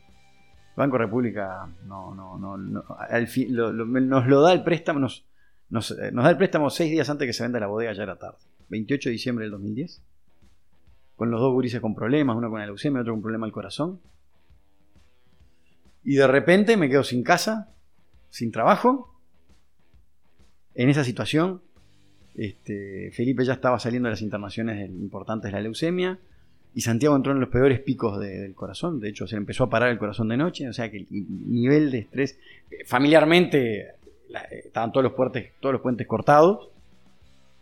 [0.76, 5.00] Banco República no, no, no, no- al fin- lo- lo- nos lo da el préstamo,
[5.00, 5.24] nos,
[5.70, 8.02] nos, eh, nos da el préstamo seis días antes que se venda la bodega, ya
[8.02, 8.36] era tarde.
[8.68, 10.02] 28 de diciembre del 2010.
[11.18, 14.00] Con los dos gurises con problemas, uno con la leucemia, otro con problema al corazón.
[16.04, 17.68] Y de repente me quedo sin casa,
[18.30, 19.14] sin trabajo,
[20.74, 21.60] en esa situación,
[22.36, 26.20] este, Felipe ya estaba saliendo de las internaciones importantes de la leucemia
[26.72, 29.00] y Santiago entró en los peores picos de- del corazón.
[29.00, 30.68] De hecho, se le empezó a parar el corazón de noche.
[30.68, 32.38] O sea que el nivel de estrés,
[32.70, 33.88] eh, familiarmente, eh,
[34.66, 36.68] estaban todos los, puentes, todos los puentes cortados.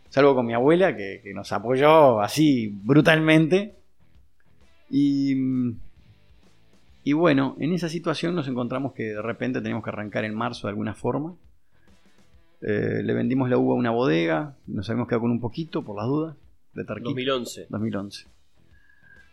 [0.09, 3.75] Salvo con mi abuela, que, que nos apoyó así brutalmente.
[4.89, 5.35] Y,
[7.03, 10.67] y bueno, en esa situación nos encontramos que de repente teníamos que arrancar en marzo
[10.67, 11.35] de alguna forma.
[12.61, 15.95] Eh, le vendimos la uva a una bodega, nos habíamos quedado con un poquito por
[15.95, 16.35] las dudas
[16.73, 17.09] de Tarquito.
[17.11, 17.67] 2011.
[17.69, 18.27] 2011.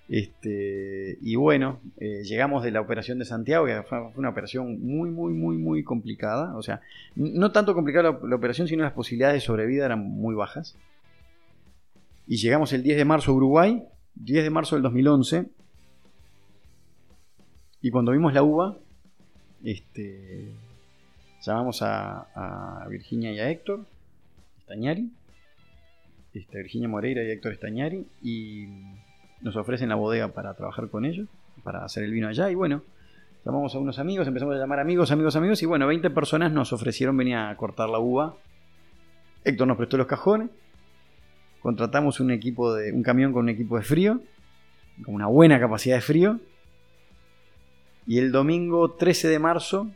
[0.08, 5.10] Este, y bueno, eh, llegamos de la operación de Santiago, que fue, una operación muy,
[5.10, 6.56] muy, muy, muy complicada.
[6.56, 6.80] O sea,
[7.14, 10.76] no tanto complicada la, operación, sino las posibilidades de sobrevida eran muy bajas.
[12.26, 13.82] Y llegamos el 10 de marzo a Uruguay,
[14.16, 15.46] 10 de marzo del 2011.
[17.80, 18.78] Y cuando vimos la uva,
[19.62, 20.54] este,
[21.42, 23.86] llamamos a, a Virginia y a Héctor
[24.60, 25.10] Estañari,
[26.32, 28.66] este, Virginia Moreira y Héctor Estañari, y
[29.40, 31.28] nos ofrecen la bodega para trabajar con ellos,
[31.62, 32.82] para hacer el vino allá, y bueno,
[33.44, 36.72] llamamos a unos amigos, empezamos a llamar amigos, amigos, amigos, y bueno, 20 personas nos
[36.72, 38.34] ofrecieron venir a cortar la uva.
[39.44, 40.48] Héctor nos prestó los cajones,
[41.60, 44.20] contratamos un equipo de, un camión con un equipo de frío,
[45.04, 46.40] con una buena capacidad de frío,
[48.06, 49.90] y el domingo 13 de marzo,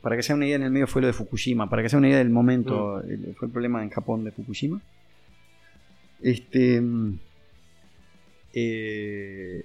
[0.00, 1.98] para que sea una idea, en el medio fue lo de Fukushima, para que sea
[1.98, 4.80] una idea del momento, el- fue el problema en Japón de Fukushima.
[6.24, 6.80] Este.
[6.80, 7.18] mm,
[8.54, 9.64] eh,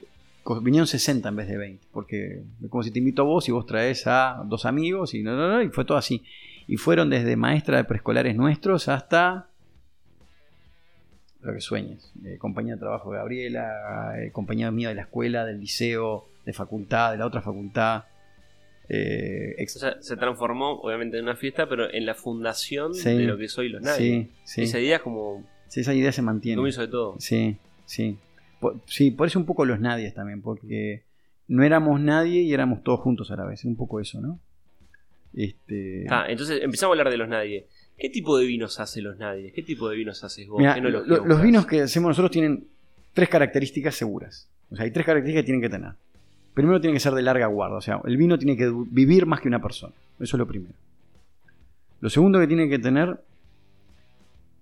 [0.64, 3.52] vinieron 60 en vez de 20, porque es como si te invito a vos y
[3.52, 6.24] vos traes a dos amigos y no, no, no, y fue todo así.
[6.68, 9.50] Y fueron desde maestra de preescolares nuestros hasta
[11.42, 12.12] lo que sueñes.
[12.26, 16.54] Eh, compañía de trabajo de Gabriela, eh, compañía mía de la escuela, del liceo, de
[16.54, 18.06] facultad, de la otra facultad.
[18.92, 23.10] eh, ex- O sea, se transformó, obviamente, en una fiesta, pero en la fundación Sí.
[23.18, 24.30] de lo que soy los nadie.
[24.30, 26.58] sí, sí, Esa idea es como sí, esa idea se mantiene.
[26.58, 27.16] comienzo de todo.
[27.20, 27.56] Sí,
[27.86, 28.18] sí.
[28.60, 31.04] Por, sí, por eso un poco los nadies también, porque
[31.48, 33.64] no éramos nadie y éramos todos juntos a la vez.
[33.64, 34.38] Un poco eso, ¿no?
[35.34, 37.68] Este, Ah, entonces empezamos a hablar de los nadie.
[37.98, 39.52] ¿Qué tipo de vinos hace los nadie?
[39.52, 40.60] ¿Qué tipo de vinos haces vos?
[40.60, 42.66] mira, ¿Qué lo- enología los vinos que hacemos nosotros tienen
[43.14, 44.48] tres características seguras.
[44.72, 45.92] O sea, hay tres características que tienen que tener.
[46.54, 49.40] Primero tiene que ser de larga guarda, o sea, el vino tiene que vivir más
[49.42, 49.94] que una persona.
[50.20, 50.74] Eso es lo primero.
[52.02, 53.20] Lo segundo que tiene que tener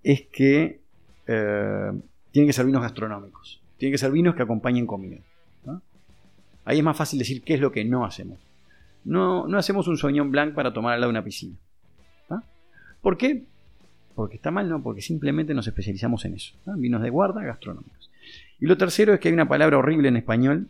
[0.03, 0.79] es que
[1.27, 1.91] eh,
[2.31, 3.61] tienen que ser vinos gastronómicos.
[3.77, 5.17] Tienen que ser vinos que acompañen comida.
[5.65, 5.81] ¿no?
[6.65, 8.39] Ahí es más fácil decir qué es lo que no hacemos.
[9.05, 11.55] No, no hacemos un soñón blanc para tomar al lado de una piscina.
[12.29, 12.43] ¿ah?
[13.01, 13.45] ¿Por qué?
[14.15, 16.55] Porque está mal, no, porque simplemente nos especializamos en eso.
[16.65, 18.09] Vinos de guarda gastronómicos.
[18.59, 20.67] Y lo tercero es que hay una palabra horrible en español,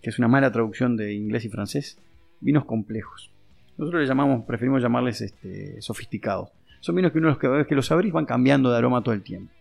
[0.00, 1.98] que es una mala traducción de inglés y francés,
[2.40, 3.30] vinos complejos.
[3.76, 6.48] Nosotros le llamamos, preferimos llamarles este, sofisticados.
[6.80, 9.22] Son vinos que uno los que, que los abrís van cambiando de aroma todo el
[9.22, 9.52] tiempo.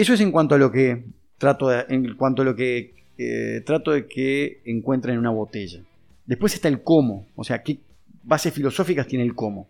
[0.00, 1.04] Eso es en cuanto a lo que
[1.36, 5.82] trato de, en cuanto a lo que eh, trato de que encuentren en una botella.
[6.24, 7.80] Después está el cómo, o sea, qué,
[8.22, 9.68] bases filosóficas tiene el cómo.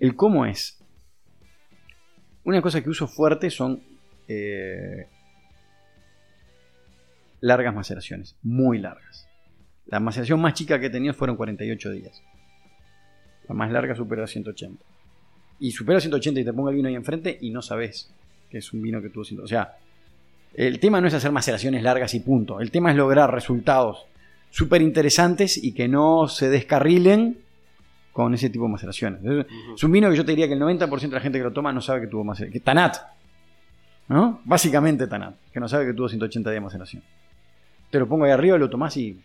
[0.00, 0.82] El cómo es.
[2.42, 3.80] Una cosa que uso fuerte son
[4.26, 5.06] eh,
[7.40, 9.28] largas maceraciones, muy largas.
[9.86, 12.20] La maceración más chica que he tenido fueron 48 días.
[13.48, 14.84] La más larga supera 180.
[15.60, 18.12] Y supera 180 y te pongo el vino ahí enfrente y no sabes
[18.50, 19.44] que es un vino que tuvo 180.
[19.44, 19.76] O sea,
[20.54, 22.60] el tema no es hacer maceraciones largas y punto.
[22.60, 24.06] El tema es lograr resultados
[24.50, 27.38] súper interesantes y que no se descarrilen
[28.12, 29.20] con ese tipo de maceraciones.
[29.76, 31.52] Es un vino que yo te diría que el 90% de la gente que lo
[31.52, 32.52] toma no sabe que tuvo maceración.
[32.52, 32.96] Que Tanat.
[34.08, 34.40] ¿No?
[34.44, 35.36] Básicamente Tanat.
[35.52, 37.02] Que no sabe que tuvo 180 días de maceración.
[37.90, 39.20] Te lo pongo ahí arriba, lo tomás y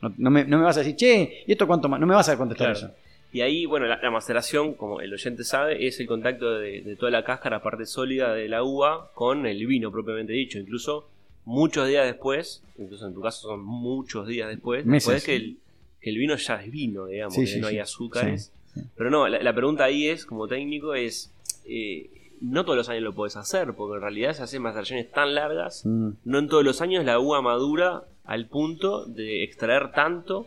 [0.00, 1.98] no, me, vas a decir, che, ¿y esto cuánto más?
[1.98, 2.90] No me vas a contestar eso.
[3.30, 7.24] Y ahí, bueno, la, maceración, como el oyente sabe, es el contacto de, toda la
[7.24, 10.58] cáscara, parte sólida de la uva, con el vino propiamente dicho.
[10.58, 11.08] Incluso
[11.44, 15.58] muchos días después, incluso en tu caso son muchos días después, después que el,
[16.00, 18.52] que el vino ya es vino, digamos, que no hay azúcares.
[18.96, 21.32] Pero no, la, pregunta ahí es, como técnico, es...
[21.66, 22.10] Eh,
[22.40, 25.84] no todos los años lo puedes hacer, porque en realidad se hacen maceraciones tan largas,
[25.84, 26.10] mm.
[26.24, 30.46] no en todos los años la uva madura al punto de extraer tanto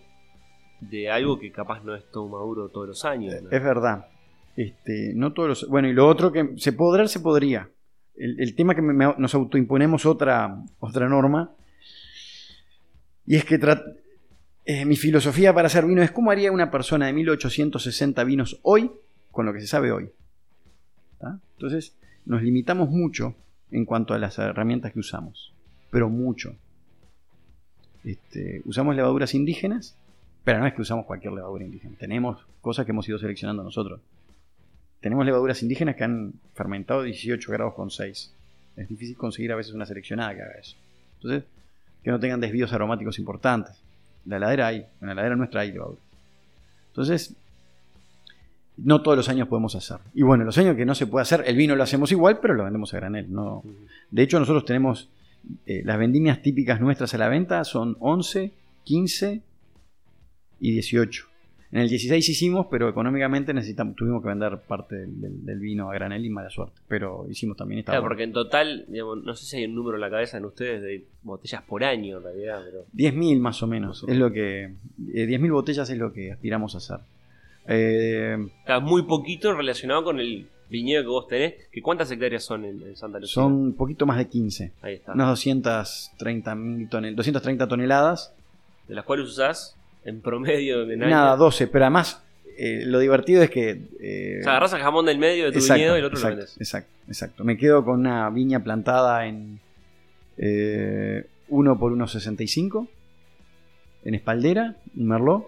[0.82, 3.34] de algo que capaz no es todo maduro todos los años.
[3.34, 4.08] Es verdad.
[4.56, 7.70] Este, no todos bueno, y lo otro que se podrá, se podría.
[8.15, 11.52] El, tema que nos autoimponemos otra, otra norma,
[13.26, 13.60] y es que
[14.65, 18.91] eh, mi filosofía para hacer vino es cómo haría una persona de 1860 vinos hoy
[19.32, 20.12] con lo que se sabe hoy.
[21.56, 23.36] Entonces, nos limitamos mucho
[23.72, 25.54] en cuanto a las herramientas que usamos,
[25.89, 26.56] pero mucho.
[28.04, 29.96] Este, usamos levaduras indígenas,
[30.44, 31.96] pero no es que usamos cualquier levadura indígena.
[32.00, 34.00] Tenemos cosas que hemos ido seleccionando nosotros.
[35.00, 38.34] Tenemos levaduras indígenas que han fermentado 18 grados con 6.
[38.78, 40.78] Es difícil conseguir a veces una seleccionada que haga eso.
[41.16, 41.44] Entonces,
[42.04, 43.82] que no tengan desvíos aromáticos importantes.
[44.26, 46.04] La heladera hay, en la heladera nuestra hay levaduras.
[46.88, 47.36] Entonces,
[48.78, 49.98] no todos los años podemos hacer.
[50.14, 52.54] Y bueno, los años que no se puede hacer, el vino lo hacemos igual, pero
[52.54, 53.32] lo vendemos a granel.
[53.32, 53.64] No.
[54.10, 55.10] De hecho, nosotros tenemos
[55.66, 58.52] eh, las vendimias típicas nuestras a la venta son 11,
[58.84, 59.42] 15
[60.62, 61.26] y 18.
[61.71, 66.26] En el 16 hicimos, pero económicamente necesitamos, tuvimos que vender parte del, vino a granel
[66.26, 66.82] y mala suerte.
[66.89, 67.93] Pero hicimos también esta.
[67.93, 70.82] Claro, porque en total, no sé si hay un número en la cabeza en ustedes
[70.82, 72.62] de botellas por año en realidad.
[72.65, 72.86] Pero...
[72.93, 74.04] 10.000 más o menos.
[74.06, 74.63] Es lo que.
[74.63, 76.97] Eh, 10.000 botellas es lo que aspiramos a hacer.
[77.67, 78.38] Eh,
[78.82, 81.54] muy poquito relacionado con el viñedo que vos tenés.
[81.71, 83.34] Que ¿Cuántas hectáreas son en, Santa Lucía?
[83.34, 84.74] Son un poquito más de 15.
[84.82, 85.13] Ahí está.
[85.13, 86.56] Unas 230,
[87.15, 88.34] 230 toneladas.
[88.89, 92.24] De las cuales usás en promedio de Nada, 12, pero además
[92.58, 93.82] eh, lo divertido es que.
[94.00, 96.36] Eh, o sea, agarras el jamón del medio de tu viñedo y el otro exacto,
[96.36, 96.58] lo vendes.
[96.58, 97.44] Exacto, exacto.
[97.44, 99.60] Me quedo con una viña plantada en
[100.38, 102.88] 1 eh, por 1,65
[104.04, 105.46] en espaldera, un merlot.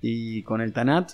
[0.00, 1.12] Y con el Tanat,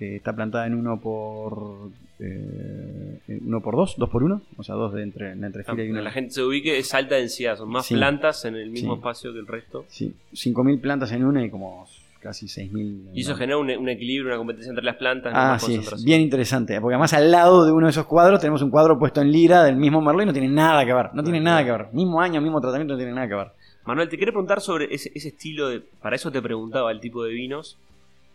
[0.00, 4.74] que está plantada en 1 por eh, uno por dos, dos por uno, o sea,
[4.74, 5.92] dos de entre, en entre fila y.
[5.92, 9.40] La gente se ubique, es alta densidad, son más plantas en el mismo espacio que
[9.40, 9.84] el resto.
[9.88, 11.86] Sí, 5.000 plantas en una y como
[12.18, 13.10] casi 6.000.
[13.12, 15.34] Y eso genera un, equilibrio, una competencia entre las plantas.
[15.36, 18.70] Ah, sí, bien interesante, porque además al lado de uno de esos cuadros tenemos un
[18.70, 21.40] cuadro puesto en lira del mismo Merlot y no tiene nada que ver, no tiene
[21.40, 23.48] nada que ver, mismo año, mismo tratamiento, no tiene nada que ver.
[23.84, 27.32] Manuel, te quería preguntar sobre ese, estilo de, para eso te preguntaba el tipo de
[27.32, 27.76] vinos,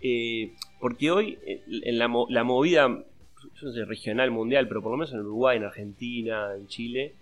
[0.01, 4.91] eh, porque hoy eh, en la, la movida yo no sé, regional, mundial, pero por
[4.91, 7.15] lo menos en Uruguay, en Argentina, en Chile,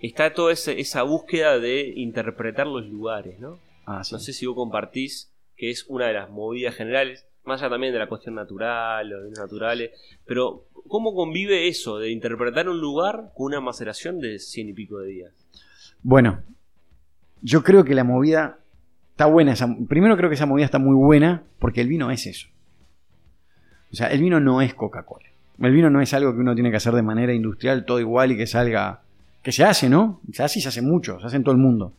[0.00, 3.58] está toda esa búsqueda de interpretar los lugares, ¿no?
[3.86, 7.70] Ah, no sé si vos compartís que es una de las movidas generales, más allá
[7.70, 9.90] también de la cuestión natural, los bienes naturales,
[10.26, 14.98] pero ¿cómo convive eso de interpretar un lugar con una maceración de cien y pico
[14.98, 15.32] de días?
[16.02, 16.42] Bueno,
[17.40, 18.58] yo creo que la movida
[19.16, 19.54] está buena.
[19.88, 22.48] primero creo que esa movida está muy buena porque el vino es eso.
[23.90, 25.24] O sea, el vino no es Coca-Cola.
[25.58, 28.32] El vino no es algo que uno tiene que hacer de manera industrial, todo igual
[28.32, 29.00] y que salga.
[29.42, 30.20] Que se hace, ¿no?
[30.30, 31.94] Se hace y se hace mucho, se hace en todo el mundo.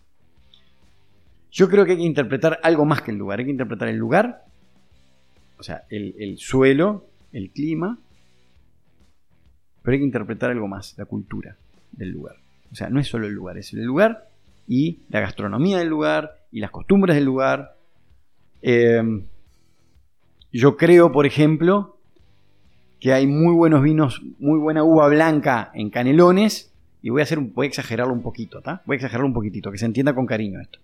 [1.51, 3.39] Yo creo que hay que interpretar algo más que el lugar.
[3.39, 4.43] Hay que interpretar el lugar,
[5.57, 7.97] o sea, el, suelo, el clima,
[9.81, 11.57] pero hay que interpretar algo más, la cultura
[11.93, 12.35] del lugar.
[12.71, 14.29] O sea, no es solo el lugar, es el lugar
[14.67, 17.77] y la gastronomía del lugar y las costumbres del lugar.
[18.61, 19.01] Eh,
[20.51, 21.97] yo creo, por ejemplo,
[22.99, 26.73] que hay muy buenos vinos, muy buena uva blanca en canelones.
[27.01, 28.81] Y voy a, hacer, voy a exagerarlo un poquito, ¿está?
[28.85, 30.79] Voy a exagerarlo un poquitito, que se entienda con cariño esto.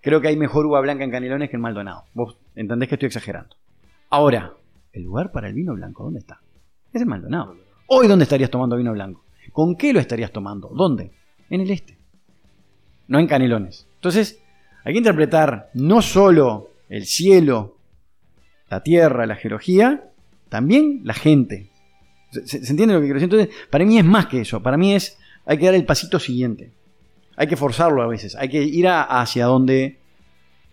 [0.00, 2.04] Creo que hay mejor uva blanca en canelones que en Maldonado.
[2.14, 3.56] Vos entendés que estoy exagerando.
[4.08, 4.54] Ahora,
[4.92, 6.40] el lugar para el vino blanco, ¿dónde está?
[6.92, 7.56] Es en Maldonado.
[7.86, 9.24] Hoy, ¿dónde estarías tomando vino blanco?
[9.52, 10.68] ¿Con qué lo estarías tomando?
[10.68, 11.12] ¿Dónde?
[11.50, 11.98] En el este.
[13.08, 13.86] No en canelones.
[13.96, 14.41] Entonces,
[14.84, 17.76] hay que interpretar no solo el cielo,
[18.68, 20.04] la tierra, la geología,
[20.48, 21.70] también la gente.
[22.30, 23.34] ¿Se, entiende lo que quiero decir?
[23.34, 24.62] Entonces, para mí es más que eso.
[24.62, 26.72] Para mí es, hay que dar el pasito siguiente.
[27.36, 28.34] Hay que forzarlo a veces.
[28.36, 29.98] Hay que ir a- hacia donde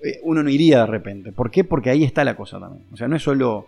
[0.01, 1.31] eh, uno no iría de repente.
[1.31, 1.63] ¿Por qué?
[1.63, 2.85] Porque ahí está la cosa también.
[2.91, 3.67] O sea, no es solo...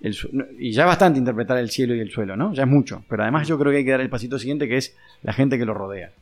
[0.00, 0.16] El,
[0.60, 2.52] y ya bastante interpretar el cielo y el suelo, ¿no?
[2.54, 3.04] Ya es mucho.
[3.08, 5.58] Pero además yo creo que hay que dar el pasito siguiente, que es la gente
[5.58, 6.12] que lo rodea.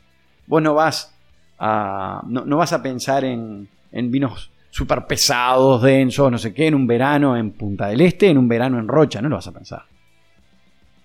[0.46, 1.15] Vos no vas
[1.58, 6.86] no, vas a pensar en, en vinos súper pesados, densos, no sé qué, en un
[6.86, 9.84] verano en Punta del Este, en un verano en Rocha, no lo vas a pensar.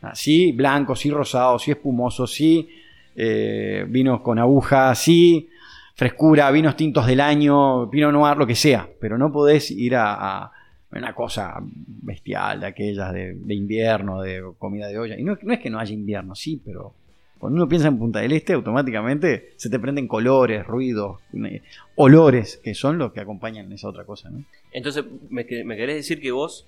[0.01, 2.67] Ah, Sí, blanco, sí, rosado, sí, espumoso, sí,
[3.15, 5.47] eh, vinos con aguja, sí,
[5.95, 10.51] frescura, vinos tintos del año, vino noir, lo que sea, pero no podés ir a,
[10.91, 15.17] una cosa bestial de aquellas de, de invierno, de comida de olla.
[15.17, 16.95] Y no, no es que no haya invierno, sí, pero
[17.41, 21.63] cuando uno piensa en Punta del Este, automáticamente se te prenden colores, ruidos, eh,
[21.95, 24.43] olores, que son los que acompañan esa otra cosa, ¿no?
[24.71, 26.67] Entonces, ¿me, me querés decir que vos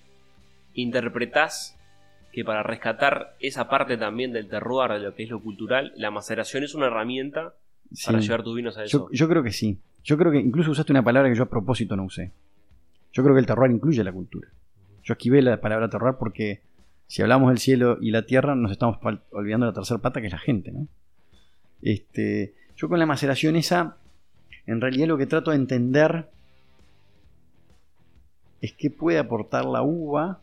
[0.74, 1.78] interpretás
[2.32, 6.10] que para rescatar esa parte también del terroir, de lo que es lo cultural, la
[6.10, 7.54] maceración es una herramienta
[8.04, 9.10] para llevar tus vinos a eso?
[9.12, 9.78] Yo, yo creo que sí.
[10.04, 12.32] Yo creo que incluso usaste una palabra que yo a propósito no usé.
[13.12, 14.48] Yo creo que el terroir incluye la cultura.
[15.04, 16.62] Yo esquivé la palabra terroir porque
[17.08, 18.98] si hablamos del cielo y la tierra nos estamos
[19.32, 20.88] olvidando la tercera pata que es la gente, ¿no?
[21.82, 23.98] Este, yo con la maceración esa,
[24.66, 26.30] en realidad lo que trato de entender
[28.62, 30.40] es qué puede aportar la uva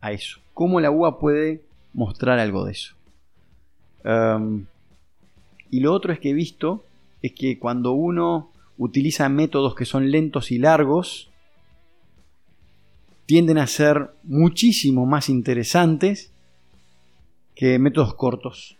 [0.00, 0.40] a eso.
[0.52, 2.94] Cómo la uva puede mostrar algo de eso.
[4.04, 4.66] Um,
[5.70, 6.84] y lo otro es que he visto
[7.22, 11.30] es que cuando uno utiliza métodos que son lentos y largos,
[13.26, 16.32] tienden a ser muchísimo más interesantes
[17.54, 18.76] que métodos cortos.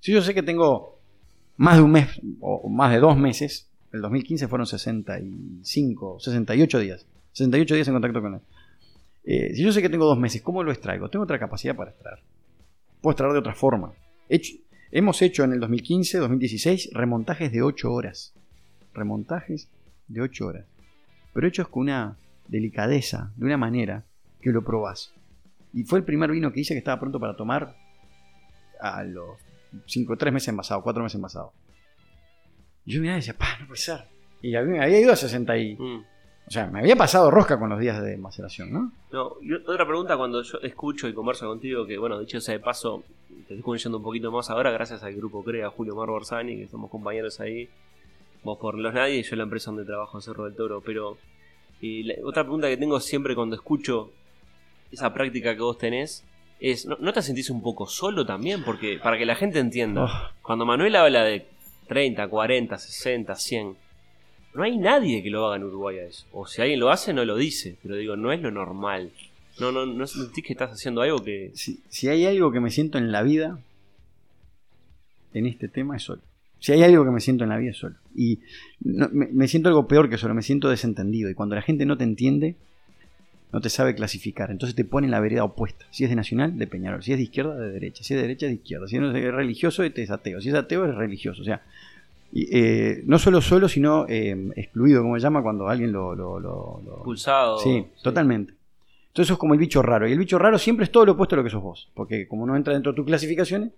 [0.00, 0.98] Si yo sé que tengo
[1.56, 7.06] más de un mes o más de dos meses, el 2015 fueron 65, 68 días,
[7.32, 8.40] 68 días en contacto con él.
[9.24, 11.08] Eh, si yo sé que tengo dos meses, ¿cómo lo extraigo?
[11.08, 12.20] Tengo otra capacidad para extraer.
[13.00, 13.92] Puedo extraer de otra forma.
[14.92, 18.34] Hemos hecho en el 2015, 2016 remontajes de 8 horas.
[18.94, 19.68] Remontajes
[20.06, 20.66] de 8 horas.
[21.32, 22.16] Pero hechos con una
[22.48, 24.04] delicadeza, de una manera
[24.40, 25.12] que lo probás.
[25.72, 27.76] Y fue el primer vino que hice que estaba pronto para tomar
[28.80, 29.38] a los
[29.86, 31.52] 5, 3 meses envasado, 4 meses envasado.
[32.84, 34.04] Y yo miraba y decía, pa, no puede ser.
[34.42, 35.76] Y a mí me había ido a 60 y...
[35.76, 36.04] Mm.
[36.48, 38.92] O sea, me había pasado rosca con los días de maceración, ¿no?
[39.10, 42.60] No, y otra pregunta cuando yo escucho y converso contigo, que bueno, dicho sea de
[42.60, 46.56] paso, te estoy conociendo un poquito más ahora gracias al grupo CREA, Julio Mar Borsani,
[46.56, 47.68] que somos compañeros ahí,
[48.44, 50.80] vos por Los Nadie y yo en la empresa donde trabajo en Cerro del Toro,
[50.86, 51.18] pero
[51.80, 54.12] y la- otra pregunta que tengo siempre cuando escucho
[54.92, 56.24] esa práctica que vos tenés
[56.60, 58.64] es, ¿no, no te sentís un poco solo también?
[58.64, 60.36] Porque para que la gente entienda, Oh.
[60.42, 61.46] cuando Manuel habla de
[61.88, 63.76] 30, 40, 60, 100,
[64.54, 66.26] no hay nadie que lo haga en Uruguay a eso.
[66.32, 67.76] O si alguien lo hace, no lo dice.
[67.82, 69.12] Pero digo, no es lo normal.
[69.60, 71.50] No, no, no sentís que estás haciendo algo que.
[71.54, 73.58] Si, si hay algo que me siento en la vida,
[75.34, 76.22] en este tema es solo.
[76.66, 77.94] Si hay algo que me siento en la vida es solo.
[78.16, 78.40] Y
[78.80, 81.30] no- me, me siento algo peor que solo, me siento desentendido.
[81.30, 82.56] Y cuando la gente no te entiende,
[83.52, 84.50] no te sabe clasificar.
[84.50, 85.86] Entonces te pone en la vereda opuesta.
[85.92, 87.04] Si es de Nacional, de Peñarol.
[87.04, 88.02] Si es de izquierda, de derecha.
[88.02, 88.88] Si es de derecha, de izquierda.
[88.88, 90.40] Si no es religioso, este es ateo.
[90.40, 91.42] Si es ateo, es religioso.
[91.42, 91.62] O sea,
[92.32, 96.16] y, eh, no solo solo, sino eh, excluido, como se llama cuando alguien lo...
[96.16, 97.58] lo- lo- lo- Pulsado.
[97.60, 98.54] Sí, totalmente.
[99.08, 100.08] Entonces eso es como el bicho raro.
[100.08, 101.90] Y el bicho raro siempre es todo lo opuesto a lo que sos vos.
[101.94, 103.70] Porque como no entra dentro de tus clasificaciones.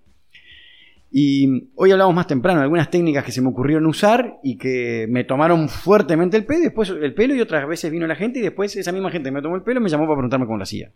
[1.10, 5.06] Y hoy hablamos más temprano de algunas técnicas que se me ocurrieron usar y que
[5.08, 8.40] me tomaron fuertemente el pelo, y después el pelo y otras veces vino la gente
[8.40, 10.58] y después esa misma gente me tomó el pelo y me llamó para preguntarme cómo
[10.58, 10.90] lo hacía.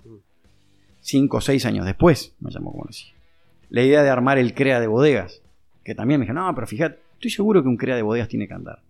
[1.00, 3.12] Cinco o seis años después me llamó cómo lo hacía.
[3.70, 5.40] La idea de armar el CREA de bodegas,
[5.82, 8.46] que también me dijo, no, pero fíjate, estoy seguro que un CREA de bodegas tiene
[8.46, 8.80] que andar.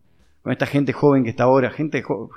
[0.42, 2.30] Con esta gente joven que está ahora, gente jo-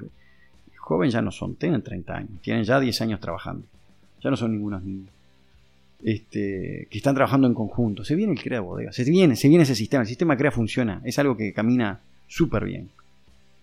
[0.78, 3.66] joven ya no son, tienen 30 años, tienen ya 10 años trabajando.
[4.22, 5.10] Ya no son ningunos niños.
[6.04, 8.04] Este, que están trabajando en conjunto.
[8.04, 10.02] Se viene el CREA de bodegas, se viene, se viene ese sistema.
[10.02, 12.90] El sistema CREA funciona, es algo que camina súper bien.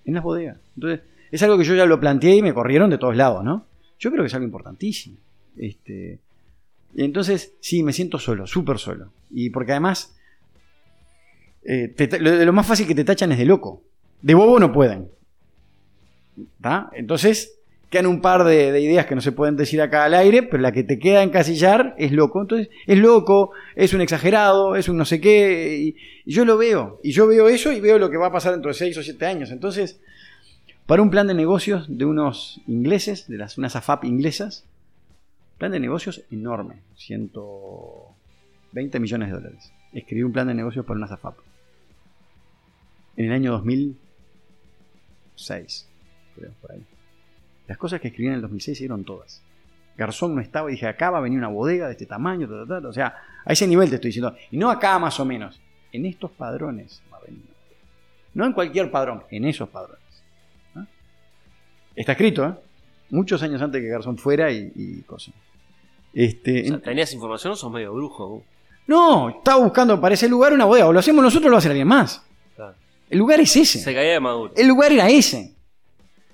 [0.04, 0.58] En las bodegas.
[0.74, 3.66] Entonces, es algo que yo ya lo planteé y me corrieron de todos lados, ¿no?
[3.98, 5.16] Yo creo que es algo importantísimo.
[5.56, 6.18] Este,
[6.94, 9.12] entonces, sí, me siento solo, súper solo.
[9.30, 10.14] Y porque además,
[11.64, 13.82] eh, lo, más fácil que te tachan es de loco.
[14.20, 15.08] De bobo no pueden.
[16.60, 16.90] ¿Tá?
[16.92, 17.58] Entonces,
[17.92, 20.62] quedan un par de, de ideas que no se pueden decir acá al aire, pero
[20.62, 22.40] la que te queda encasillar es loco.
[22.40, 25.78] Entonces, es loco, es un exagerado, es un no sé qué.
[25.78, 27.00] Y, yo lo veo.
[27.02, 29.02] Y yo veo eso y veo lo que va a pasar dentro de 6 o
[29.02, 29.50] 7 años.
[29.50, 30.00] Entonces,
[30.86, 34.64] para un plan de negocios de unos ingleses, de las, unas AFAP inglesas,
[35.58, 39.70] plan de negocios enorme, 120 millones de dólares.
[39.92, 41.34] Escribí un plan de negocios para unas AFAP.
[43.18, 45.86] En el año 2006,
[46.36, 46.86] creo, por ahí.
[47.68, 49.42] Las cosas que escribí en el 2006 se dieron todas.
[49.96, 52.66] Garzón no estaba y dije, acá va a venir una bodega de este tamaño, ta,
[52.66, 52.88] ta, ta.
[52.88, 54.34] o sea, a ese nivel te estoy diciendo.
[54.50, 55.60] Y no acá más o menos,
[55.92, 57.44] en estos padrones va a venir.
[58.34, 60.00] No en cualquier padrón, en esos padrones.
[60.74, 60.86] ¿Ah?
[61.94, 62.54] Está escrito, ¿eh?
[63.10, 65.34] Muchos años antes que Garzón fuera y, y cosas.
[66.14, 68.28] Este, O sea, ¿Tenías información o sos medio brujo?
[68.28, 68.42] vos?
[68.86, 70.86] no, estaba buscando para ese lugar una bodega.
[70.88, 72.24] O lo hacemos nosotros o lo hacer alguien más.
[72.56, 72.74] Claro.
[73.10, 73.80] El lugar es ese.
[73.80, 74.52] Se caía de maduro.
[74.56, 75.54] El lugar era ese.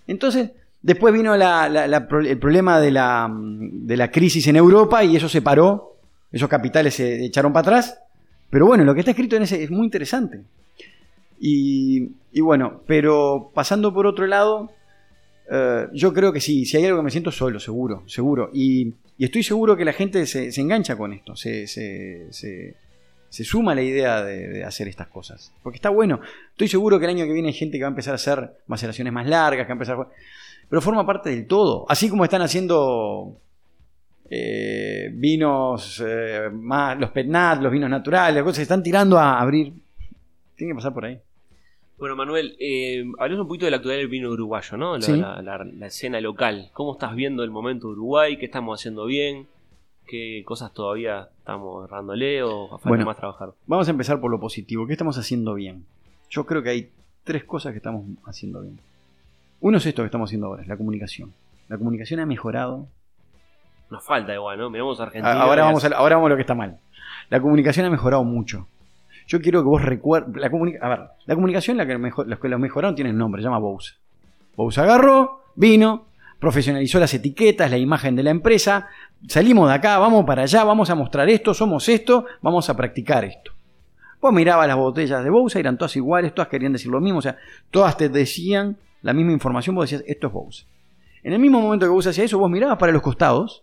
[0.06, 0.50] Entonces,
[0.82, 5.96] después vino el problema de la, crisis en Europa y eso se paró.
[6.30, 7.98] Esos capitales se echaron para atrás.
[8.50, 10.42] Pero bueno, lo que está escrito en ese es muy interesante.
[11.40, 14.70] Y, y bueno, pero pasando por otro lado,
[15.50, 18.50] eh, yo creo que sí, si hay algo que me siento solo, seguro, seguro.
[18.52, 21.84] Y, estoy seguro que la gente se, engancha con esto, se
[23.30, 25.52] suma a la idea de, de hacer estas cosas.
[25.62, 26.20] Porque está bueno.
[26.52, 28.52] Estoy seguro que el año que viene hay gente que va a empezar a hacer
[28.66, 30.08] maceraciones más largas, que va a empezar a...
[30.68, 31.86] Pero forma parte del todo.
[31.88, 33.36] Así como están haciendo
[34.30, 39.40] eh, vinos eh, más, los petnat, los vinos naturales, las cosas se están tirando a
[39.40, 39.72] abrir.
[40.56, 41.18] Tiene que pasar por ahí.
[41.98, 44.96] Bueno, Manuel, eh, hablemos un poquito de la actualidad del vino uruguayo, ¿no?
[44.96, 45.16] La, Sí.
[45.16, 46.70] la- la- la escena local.
[46.72, 48.36] ¿Cómo estás viendo el momento de Uruguay?
[48.36, 49.46] ¿Qué estamos haciendo bien?
[50.06, 53.04] ¿Qué cosas todavía estamos errándole o falta Bueno.
[53.06, 53.50] más trabajar?
[53.66, 54.86] Vamos a empezar por lo positivo.
[54.86, 55.84] ¿Qué estamos haciendo bien?
[56.30, 56.90] Yo creo que hay
[57.24, 58.78] tres cosas que estamos haciendo bien.
[59.60, 61.32] Uno es esto que estamos haciendo ahora, es la comunicación.
[61.68, 62.86] La comunicación ha mejorado.
[63.90, 64.70] Nos falta igual, ¿no?
[64.70, 65.32] Miramos a Argentina.
[65.40, 66.78] Ahora vamos, a, ahora vamos a lo que está mal.
[67.30, 68.68] La comunicación ha mejorado mucho.
[69.26, 70.34] Yo quiero que vos recuerdes.
[70.36, 73.46] La a ver, la comunicación, la que mejor, los que lo mejoraron tienen nombre, se
[73.46, 73.94] llama Bousa.
[74.56, 76.06] Bousa agarró, vino,
[76.38, 78.88] profesionalizó las etiquetas, la imagen de la empresa.
[79.26, 83.24] Salimos de acá, vamos para allá, vamos a mostrar esto, somos esto, vamos a practicar
[83.24, 83.52] esto.
[84.20, 87.22] Vos mirabas las botellas de Bousa, eran todas iguales, todas querían decir lo mismo, o
[87.22, 87.36] sea,
[87.70, 90.66] todas te decían la misma información, vos decías, esto es Bousa.
[91.22, 93.62] En el mismo momento que Bousa hacía eso, vos mirabas para los costados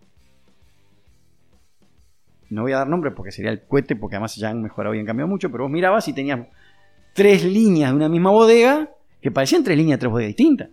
[2.49, 4.99] no voy a dar nombre porque sería el cohete, porque además ya han mejorado y
[4.99, 6.39] han cambiado mucho, pero vos mirabas y tenías
[7.13, 8.89] tres líneas de una misma bodega
[9.21, 10.69] que parecían tres líneas tres bodegas distintas.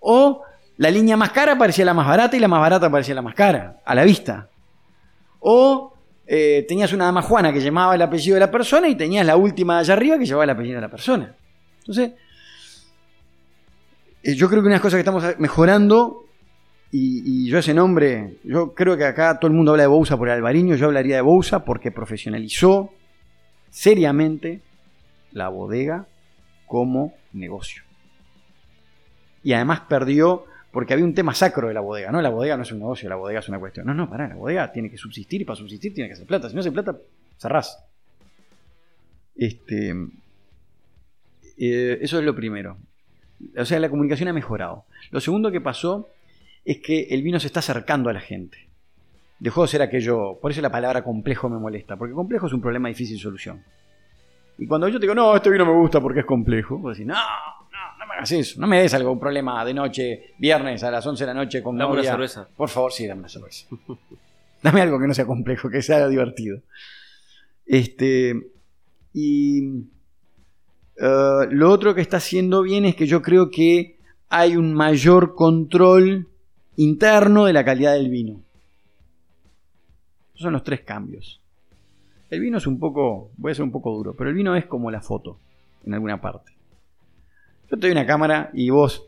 [0.00, 0.42] O
[0.78, 3.34] la línea más cara parecía la más barata y la más barata parecía la más
[3.34, 4.48] cara, a la vista.
[5.40, 5.94] O
[6.26, 9.36] eh, tenías una dama Juana que llamaba el apellido de la persona y tenías la
[9.36, 11.34] última allá arriba que llevaba el apellido de la persona.
[11.78, 12.12] Entonces,
[14.26, 16.26] eh, yo creo que unas cosas que estamos mejorando
[16.90, 20.16] y, y yo ese nombre, yo creo que acá todo el mundo habla de Bousa
[20.16, 22.90] por el Alvariño, yo hablaría de Bousa porque profesionalizó
[23.70, 24.62] seriamente
[25.30, 26.06] la bodega
[26.66, 27.84] como negocio.
[29.44, 32.20] Y además perdió, porque había un tema sacro de la bodega, ¿no?
[32.20, 33.86] La bodega no es un negocio, la bodega es una cuestión.
[33.86, 36.48] No, no, pará, la bodega tiene que subsistir y para subsistir tiene que hacer plata.
[36.48, 36.96] Si no hace plata,
[37.38, 37.78] cerrás.
[39.36, 39.94] Este,
[41.58, 42.76] eh, eso es lo primero.
[43.56, 44.84] O sea, la comunicación ha mejorado.
[45.10, 46.08] Lo segundo que pasó
[46.64, 48.68] es que el vino se está acercando a la gente.
[49.38, 52.60] Dejó de ser aquello, por eso la palabra complejo me molesta, porque complejo es un
[52.60, 53.62] problema difícil de solución.
[54.58, 57.06] Y cuando yo te digo, no, este vino me gusta porque es complejo, vos decís,
[57.06, 60.82] no, no, no me hagas eso, no me des algo, un problema de noche, viernes
[60.82, 62.48] a las 11 de la noche con Dame una cerveza.
[62.56, 63.66] Por favor, sí, dame una cerveza.
[64.62, 66.62] dame algo que no sea complejo, que sea divertido.
[67.66, 68.34] Este,
[69.12, 69.62] y
[70.98, 73.96] eh, lo otro que está haciendo bien es que yo creo que
[74.28, 76.26] hay un mayor control
[76.76, 78.40] interno de la calidad del vino.
[80.34, 81.40] Son los tres cambios.
[82.28, 84.66] El vino es un poco, voy a ser un poco duro, pero el vino es
[84.66, 85.38] como la foto,
[85.84, 86.52] en alguna parte.
[87.70, 89.06] Yo te doy una cámara y vos,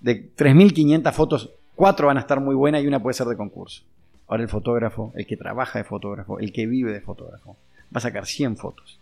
[0.00, 3.82] de 3.500 fotos, cuatro van a estar muy buenas y una puede ser de concurso.
[4.26, 7.56] Ahora el fotógrafo, el que trabaja de fotógrafo, el que vive de fotógrafo,
[7.94, 8.98] va a sacar 100 fotos.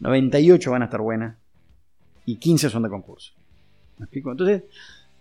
[0.00, 1.36] 98 van a estar buenas
[2.26, 3.32] y 15 son de concurso.
[3.98, 4.32] ¿Me explico?
[4.32, 4.64] Entonces,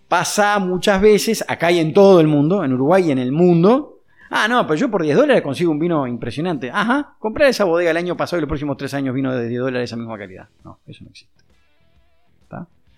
[0.07, 3.99] pasa muchas veces, acá y en todo el mundo, en Uruguay y en el mundo.
[4.29, 6.71] Ah, no, pero yo por 10 dólares consigo un vino impresionante.
[6.71, 9.61] Ajá, comprar esa bodega el año pasado y los próximos 3 años vino de 10
[9.61, 10.49] dólares esa misma calidad.
[10.63, 11.43] No, eso no existe.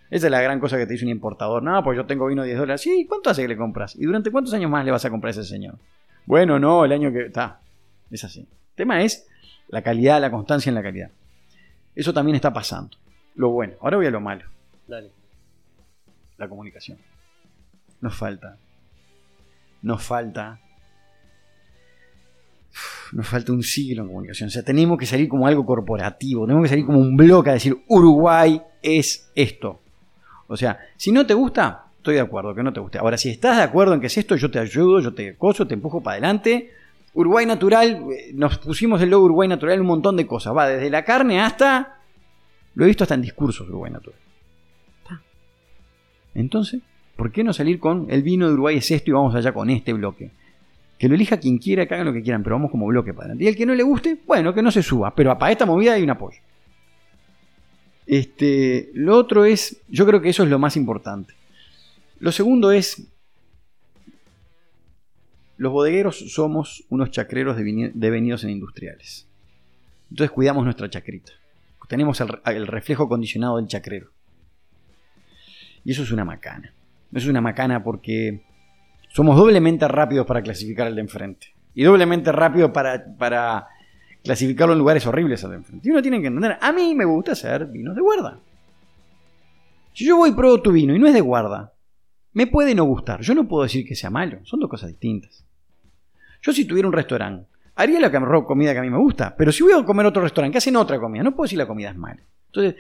[0.10, 1.64] Esa es la gran cosa que te dice un importador.
[1.64, 2.82] No, pues yo tengo vino de 10 dólares.
[2.82, 3.96] Sí, ¿cuánto hace que le compras?
[3.96, 5.76] ¿Y durante cuántos años más le vas a comprar a ese señor?
[6.26, 7.26] Bueno, no, el año que...
[7.26, 7.60] Está,
[8.12, 8.42] es así.
[8.42, 9.28] El tema es
[9.68, 11.10] la calidad, la constancia en la calidad.
[11.96, 12.98] Eso también está pasando.
[13.36, 13.74] Lo bueno.
[13.82, 14.46] Ahora voy a lo malo.
[14.88, 15.12] Dale.
[16.38, 16.98] La comunicación.
[18.02, 18.58] Nos falta.
[19.82, 20.60] Nos falta.
[23.14, 24.48] Nos falta un siglo en comunicación.
[24.48, 26.46] O sea, tenemos que salir como algo corporativo.
[26.46, 29.82] Tenemos que salir como un bloque a decir Uruguay es esto.
[30.48, 32.98] O sea, si no te gusta, estoy de acuerdo que no te guste.
[33.00, 35.66] Ahora, si estás de acuerdo en que es esto, yo te ayudo, yo te coso,
[35.66, 36.72] te empujo para adelante.
[37.16, 40.56] Uruguay Natural, eh, nos pusimos el logo Uruguay Natural en un montón de cosas.
[40.56, 42.00] Va desde la carne hasta.
[42.76, 44.20] Lo he visto hasta en discursos Uruguay Natural.
[46.34, 46.82] Entonces,
[47.16, 49.70] ¿Por qué no salir con el vino de Uruguay es esto y vamos allá con
[49.70, 50.32] este bloque?
[50.98, 53.28] Que lo elija quien quiera, que hagan lo que quieran, pero vamos como bloque para
[53.28, 53.46] adelante.
[53.46, 55.16] Y el que no le guste, bueno, que no se suba.
[55.16, 56.40] Pero para esta movida hay un apoyo.
[58.06, 61.34] Este, lo otro es, yo creo que eso es lo más importante.
[62.20, 63.08] Lo segundo es,
[65.58, 69.28] los bodegueros somos unos chacreros devenidos en industriales.
[70.10, 71.32] Entonces cuidamos nuestra chacrita.
[71.88, 74.10] Tenemos el, reflejo condicionado del chacrero.
[75.84, 76.74] Y eso es una macana.
[77.12, 78.42] Eso es una macana porque
[79.10, 81.54] somos doblemente rápidos para clasificar al de enfrente.
[81.76, 83.68] Y doblemente rápidos para, para
[84.24, 85.88] clasificarlo en lugares horribles al de enfrente.
[85.88, 88.40] Y uno tiene que entender, a mí me gusta hacer vinos de guarda.
[89.94, 91.72] Si yo voy y pruebo tu vino y no es de guarda,
[92.36, 93.22] me puede no gustar.
[93.22, 94.38] Yo no puedo decir que sea malo.
[94.44, 95.44] Son dos cosas distintas.
[96.44, 98.12] Yo si tuviera un restaurante, haría la
[98.46, 99.36] comida que a mí me gusta.
[99.36, 101.68] Pero si voy a comer otro restaurante que hacen otra comida, no puedo decir la
[101.68, 102.22] comida es mala.
[102.48, 102.76] Entonces,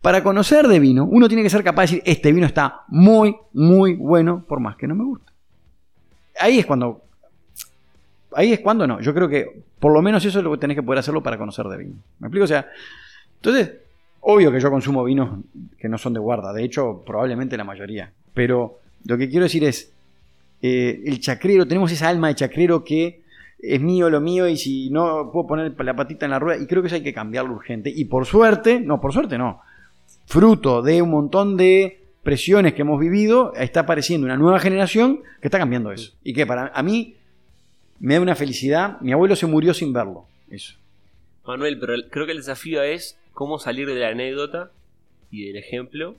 [0.00, 3.36] para conocer de vino, uno tiene que ser capaz de decir, este vino está muy,
[3.52, 5.32] muy bueno, por más que no me guste
[6.42, 7.02] ahí es cuando.
[8.34, 9.00] Ahí es cuando no.
[9.00, 11.36] Yo creo que por lo menos eso es lo que tenés que poder hacerlo para
[11.36, 11.96] conocer de vino.
[12.18, 12.44] ¿Me explico?
[12.44, 12.66] O sea,
[13.36, 13.72] entonces,
[14.20, 15.40] obvio que yo consumo vinos
[15.78, 16.52] que no son de guarda.
[16.52, 18.10] De hecho, probablemente la mayoría.
[18.32, 19.92] Pero lo que quiero decir es,
[20.62, 23.22] eh, el chacrero, tenemos esa alma de chacrero que
[23.58, 26.66] es mío lo mío y si no puedo poner la patita en la rueda y
[26.66, 27.92] creo que eso hay que cambiarlo urgente.
[27.94, 29.60] Y por suerte, no, por suerte no.
[30.26, 35.48] Fruto de un montón de presiones que hemos vivido, está apareciendo una nueva generación que
[35.48, 36.12] está cambiando eso.
[36.22, 37.16] Y que para a mí
[37.98, 39.00] me da una felicidad.
[39.00, 40.26] Mi abuelo se murió sin verlo.
[40.50, 40.74] Eso.
[41.46, 44.70] Manuel, pero creo que el desafío es cómo salir de la anécdota
[45.30, 46.16] y del ejemplo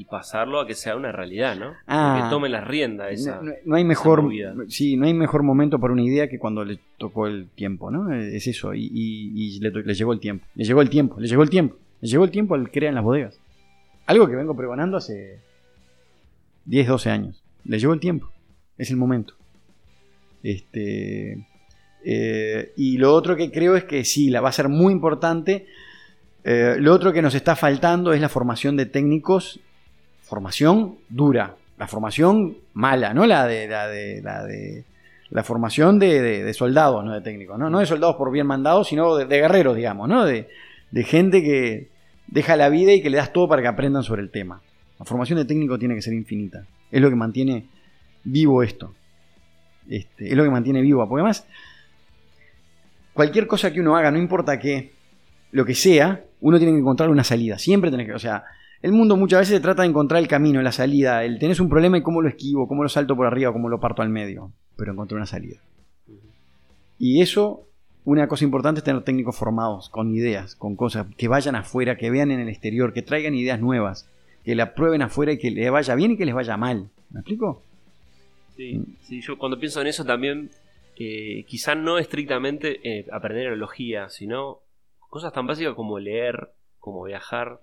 [0.00, 1.74] y pasarlo a que sea una realidad, ¿no?
[1.86, 3.42] Ah, que tomen las riendas esa.
[3.66, 4.26] No, hay mejor,
[4.68, 8.10] sí, no hay mejor momento para una idea que cuando le tocó el tiempo, ¿no?
[8.14, 11.50] Es eso y, le, le, llegó el tiempo, le llegó el tiempo, le llegó el
[11.50, 13.38] tiempo, le llegó el tiempo al crear en las bodegas.
[14.06, 15.40] Algo que vengo pregonando hace
[16.64, 17.42] 10, 12 años.
[17.64, 18.30] Le llegó el tiempo.
[18.78, 19.34] Es el momento.
[20.42, 21.46] Este,
[22.04, 25.66] eh, y lo otro que creo es que sí, la va a ser muy importante.
[26.42, 29.60] Eh, lo otro que nos está faltando es la formación de técnicos.
[30.30, 31.56] Formación dura.
[31.76, 34.84] La formación mala, no la de la de la de
[35.28, 37.78] la formación de, soldados, no de técnicos, ¿no?
[37.78, 40.24] de soldados por bien mandados, sino de, guerreros, digamos, ¿no?
[40.24, 40.46] de
[41.04, 41.88] gente que,
[42.30, 44.62] deja la vida y que le das todo para que aprendan sobre el tema.
[44.98, 46.64] La formación de técnico tiene que ser infinita.
[46.90, 47.66] Es lo que mantiene
[48.24, 48.94] vivo esto.
[49.88, 51.06] Este, es lo que mantiene vivo.
[51.08, 51.46] Porque además,
[53.12, 54.92] cualquier cosa que uno haga, no importa qué,
[55.52, 57.58] lo que sea, uno tiene que encontrar una salida.
[57.58, 58.14] Siempre tenés que.
[58.14, 58.44] O sea,
[58.82, 61.24] el mundo muchas veces se trata de encontrar el camino, la salida.
[61.24, 63.80] El tenés un problema y cómo lo esquivo, cómo lo salto por arriba, cómo lo
[63.80, 64.52] parto al medio.
[64.76, 65.58] Pero encontré una salida.
[66.98, 67.66] Y eso
[68.04, 72.10] una cosa importante es tener técnicos formados, con ideas, con cosas, que vayan afuera, que
[72.10, 74.08] vean en el exterior, que traigan ideas nuevas,
[74.44, 76.88] que la prueben afuera y que les vaya bien y que les vaya mal.
[77.10, 77.62] ¿Me explico?
[78.56, 80.50] Sí, yo cuando pienso en eso también,
[80.98, 84.60] eh, quizás no estrictamente eh, aprender enología, sino
[85.08, 87.60] cosas tan básicas como leer, como viajar,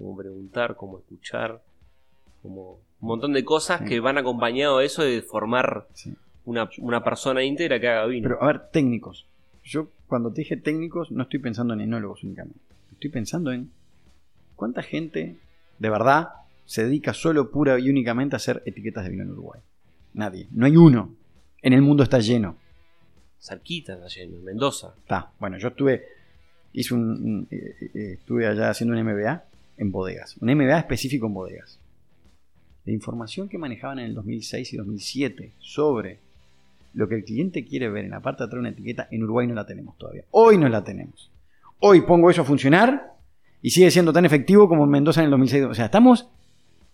[0.00, 1.62] como preguntar, como escuchar,
[2.42, 5.86] como un montón de cosas que van acompañado a eso de formar
[6.44, 8.28] una, una persona íntegra que haga vino.
[8.28, 9.26] Pero a ver, técnicos.
[9.64, 12.60] Yo cuando te dije técnicos no estoy pensando en enólogos únicamente.
[12.92, 13.70] Estoy pensando en
[14.56, 15.36] cuánta gente
[15.78, 16.30] de verdad
[16.64, 19.60] se dedica solo, pura y únicamente a hacer etiquetas de vino en Uruguay.
[20.14, 20.48] Nadie.
[20.50, 21.14] No hay uno.
[21.62, 22.56] En el mundo está lleno.
[23.38, 24.40] Cerquita está lleno.
[24.42, 24.94] Mendoza.
[24.98, 25.30] Está.
[25.38, 26.04] Bueno, yo estuve.
[26.72, 27.48] Hice un.
[27.50, 29.49] Eh, eh, estuve allá haciendo un MBA
[29.80, 30.36] en bodegas.
[30.40, 31.80] Un MBA específico en bodegas.
[32.84, 36.20] La información que manejaban en el 2006 y 2007 sobre
[36.92, 39.22] lo que el cliente quiere ver en la parte de atrás de una etiqueta, en
[39.22, 40.24] Uruguay no la tenemos todavía.
[40.32, 41.30] Hoy no la tenemos.
[41.78, 43.14] Hoy pongo eso a funcionar
[43.62, 45.64] y sigue siendo tan efectivo como en Mendoza en el 2006.
[45.64, 46.28] O sea, estamos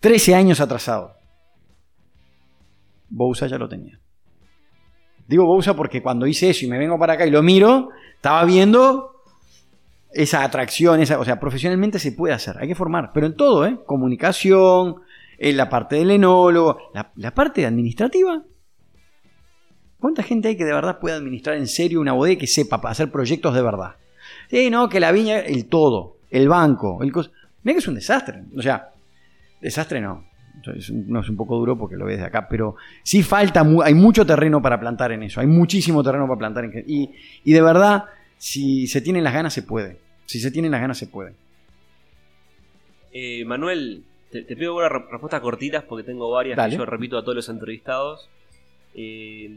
[0.00, 1.12] 13 años atrasados.
[3.08, 3.98] Bousa ya lo tenía.
[5.26, 8.44] Digo Bousa porque cuando hice eso y me vengo para acá y lo miro, estaba
[8.44, 9.15] viendo
[10.16, 13.66] esa atracción, esa, o sea, profesionalmente se puede hacer, hay que formar, pero en todo,
[13.66, 13.78] ¿eh?
[13.84, 14.96] Comunicación,
[15.38, 16.78] en la parte del enólogo,
[17.14, 18.42] la, parte administrativa,
[19.98, 23.10] ¿Cuánta gente hay que de verdad puede administrar en serio una bodega que sepa hacer
[23.10, 23.96] proyectos de verdad?
[24.48, 27.32] Sí, no, que la viña, el todo, el banco, el cos...
[27.62, 28.44] Mira que es un desastre.
[28.56, 28.90] O sea,
[29.60, 30.26] desastre no.
[31.06, 34.24] No es un poco duro porque lo ves de acá, pero sí falta, hay mucho
[34.26, 37.10] terreno para plantar en eso, hay muchísimo terreno para plantar en y,
[37.42, 38.04] y de verdad,
[38.36, 40.05] si se tienen las ganas, se puede.
[40.26, 41.34] Si se tienen las ganas, se puede.
[43.12, 47.36] Eh, Manuel, te, pido una respuestas cortitas porque tengo varias que yo repito a todos
[47.36, 48.28] los entrevistados.
[48.94, 49.56] Eh,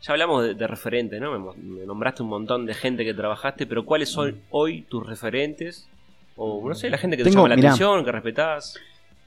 [0.00, 1.54] ya hablamos de, referentes, ¿no?
[1.56, 4.40] Me, nombraste un montón de gente que trabajaste, pero ¿cuáles son mm.
[4.50, 5.88] hoy tus referentes?
[6.36, 8.78] O no sé, la gente que te llama la atención, que respetás.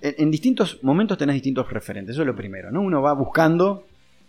[0.02, 2.82] en, en distintos momentos tenés distintos referentes, eso es lo primero, ¿no?
[2.82, 3.86] Uno va buscando,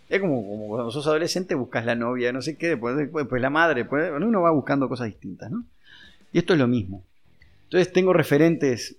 [0.09, 3.41] es como, como cuando sos adolescente buscas la novia, no sé qué, después, después, después
[3.41, 5.63] la madre, después, uno va buscando cosas distintas, ¿no?
[6.33, 7.05] Y esto es lo mismo.
[7.65, 8.97] Entonces tengo referentes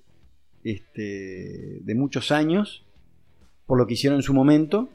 [0.62, 2.84] este, de muchos años,
[3.66, 4.88] por lo que hicieron en su momento,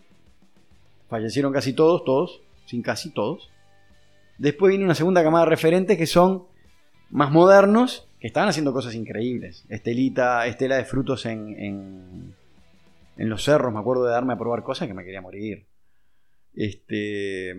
[1.10, 3.52] fallecieron casi todos, todos, sin casi todos.
[4.38, 6.46] Después viene una segunda camada de referentes que son
[7.10, 9.66] más modernos, que estaban haciendo cosas increíbles.
[9.70, 12.34] Estelita, Estela de frutos en,
[13.18, 15.66] en, los cerros, me acuerdo de darme a probar cosas que me quería morir.
[16.54, 17.52] Este.
[17.52, 17.56] eh,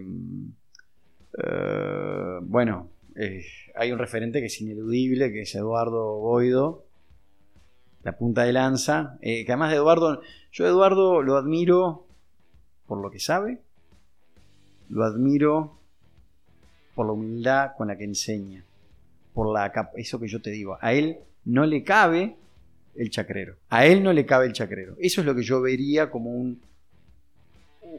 [2.42, 2.88] bueno,
[3.20, 3.44] eh,
[3.74, 6.86] hay un referente que es ineludible, que es Eduardo Boido,
[8.02, 9.18] la punta de lanza.
[9.20, 12.06] eh, que además de Eduardo, yo Eduardo lo admiro
[12.86, 13.60] por lo que sabe,
[14.88, 15.78] lo admiro
[16.94, 18.64] por la humildad con la que enseña,
[19.34, 20.78] por la eso que yo te digo.
[20.80, 22.36] A él no le cabe
[22.96, 23.56] el chacrero.
[23.68, 24.96] A él no le cabe el chacrero.
[24.98, 26.60] Eso es lo que yo vería como un,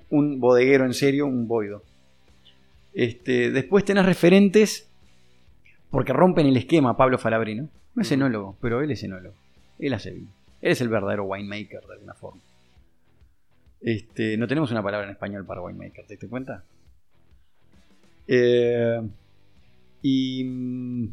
[0.10, 1.84] un bodeguero en serio, un boido.
[2.94, 4.91] Este, después tenés referentes
[5.92, 7.70] porque rompen el esquema Pablo Falabrino.
[7.94, 8.16] No es Ujú.
[8.16, 9.36] enólogo, pero él es enólogo.
[9.78, 10.30] Él hace vino.
[10.62, 12.42] Él es el verdadero winemaker de alguna forma.
[13.82, 16.64] Este, no tenemos una palabra en español para winemaker, ¿te diste cuenta?
[18.28, 19.02] Eh,
[20.04, 21.06] y, mm,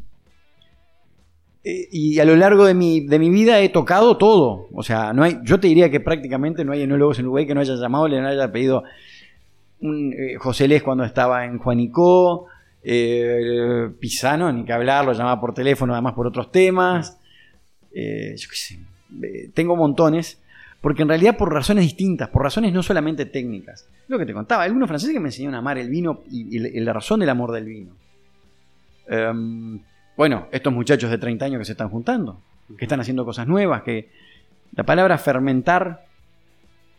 [1.63, 4.67] eh, y a lo largo de mi, de mi vida he tocado todo.
[4.71, 7.55] O sea, no hay, yo te diría que prácticamente no hay enólogos en Uruguay que
[7.55, 8.83] no haya llamado, le no haya pedido
[9.81, 12.45] un, eh, José Les cuando estaba en Juanicó,
[12.83, 17.17] eh, Pisano, ni que hablar, lo llamaba por teléfono, además por otros temas.
[17.93, 18.79] Eh, yo qué sé,
[19.23, 20.41] eh, tengo montones,
[20.81, 23.87] porque en realidad por razones distintas, por razones no solamente técnicas.
[24.07, 26.77] Lo que te contaba, algunos franceses que me enseñaron a amar el vino y, y-
[26.77, 27.91] y la razón del amor del vino.
[29.07, 29.79] Em,
[30.15, 32.41] bueno, estos muchachos de 30 años que se están juntando,
[32.77, 34.09] que están haciendo cosas nuevas, que
[34.75, 36.05] la palabra fermentar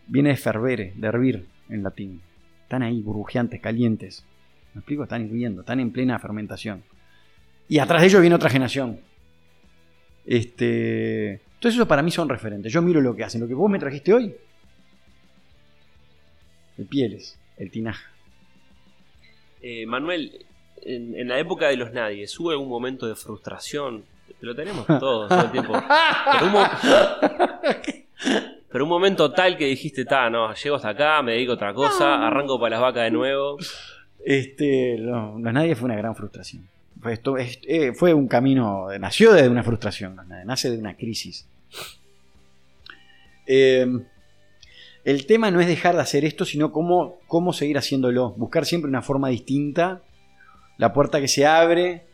[0.09, 2.20] viene de fervere, de hervir en latín.
[2.62, 4.24] Están ahí burbujeantes, calientes.
[4.74, 5.02] ¿Me explico?
[5.02, 6.82] Están hirviendo, están en plena fermentación.
[7.68, 9.00] Y atrás de ellos viene otra generación.
[10.26, 12.72] Este, entonces eso para mí son referentes.
[12.72, 13.40] Yo miro lo que hacen.
[13.40, 14.34] Lo que vos me trajiste hoy.
[16.78, 18.10] El pieles, el tinaja.
[19.62, 20.44] Eh, Manuel,
[20.82, 24.04] en, en la época de los nadies, ¿hubo algún momento de frustración?
[24.40, 25.72] Lo tenemos todos todo el tiempo.
[26.32, 26.64] Pero un, mo-
[28.72, 31.74] pero un momento tal que dijiste, ta, no, llego hasta acá, me dedico a otra
[31.74, 33.58] cosa, arranco para las vacas de nuevo.
[34.24, 36.68] Este, no, Los Nadie fue una gran frustración.
[37.66, 41.46] Eh, fue un camino, nació de una frustración, nace de una crisis.
[43.46, 43.86] Eh,
[45.04, 48.32] el tema no es dejar de hacer esto, sino cómo, cómo seguir haciéndolo.
[48.32, 50.02] Buscar siempre una forma distinta,
[50.76, 52.04] la puerta que se abre.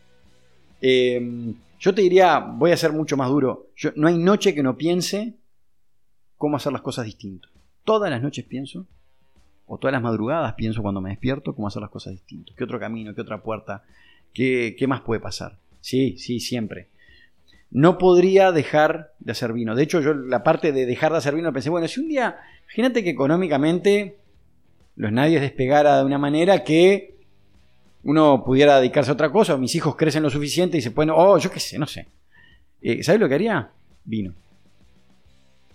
[0.81, 3.71] Eh, yo te diría, voy a ser mucho más duro.
[3.97, 5.35] No hay noche que no piense
[6.37, 7.51] cómo hacer las cosas distintas.
[7.85, 8.87] Todas las noches pienso
[9.67, 12.55] o todas las madrugadas pienso cuando me despierto cómo hacer las cosas distintas.
[12.57, 13.15] ¿Qué otro camino?
[13.15, 13.83] ¿Qué otra puerta?
[14.33, 15.59] ¿Qué, qué más puede pasar?
[15.81, 16.89] Sí, sí, siempre.
[17.71, 19.75] No podría dejar de hacer vino.
[19.75, 22.37] De hecho, yo la parte de dejar de hacer vino pensé, bueno, si un día,
[22.65, 24.17] imagínate que económicamente
[24.95, 27.17] los nadies despegara de una manera que
[28.05, 31.39] uno pudiera dedicarse a otra cosa, mis hijos crecen lo suficiente y se pueden, oh,
[31.39, 32.07] yo qué sé, no sé.
[32.81, 33.71] Eh, ¿Sabes lo que haría?
[34.05, 34.33] Vino.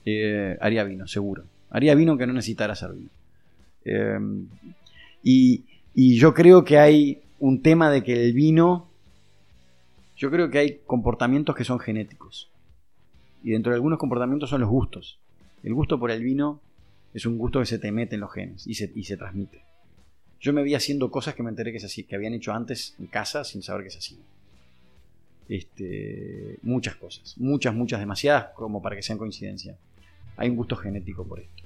[0.05, 1.43] Eh, haría vino, seguro.
[1.69, 3.09] Haría vino que no necesitara hacer vino.
[3.85, 4.19] Eh,
[5.23, 5.63] y,
[5.93, 8.89] yo creo que hay un tema de que el vino,
[10.15, 12.49] yo creo que hay comportamientos que son genéticos.
[13.43, 15.19] Y dentro de algunos comportamientos son los gustos.
[15.63, 16.61] El gusto por el vino
[17.13, 19.63] es un gusto que se te mete en los genes y se, transmite.
[20.39, 22.95] Yo me vi haciendo cosas que me enteré que, se hacía- que habían hecho antes
[22.99, 24.21] en casa sin saber que se hacían.
[25.49, 29.77] Este, muchas cosas, muchas, muchas, demasiadas como para que sean coincidencia.
[30.37, 31.63] Hay un gusto genético por esto.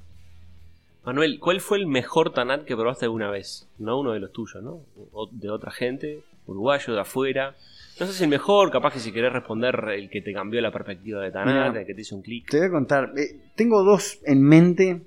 [1.05, 3.67] Manuel, ¿cuál fue el mejor tanat que probaste alguna vez?
[3.77, 4.81] No uno de los tuyos, ¿no?
[5.13, 7.55] O de otra gente, uruguayo, de afuera.
[7.99, 10.71] No sé si el mejor, capaz que si querés responder el que te cambió la
[10.71, 11.79] perspectiva de tanat, Mira.
[11.81, 12.49] el que te hizo un clic.
[12.49, 13.11] Te voy a contar.
[13.17, 15.01] eh, tengo dos en mente.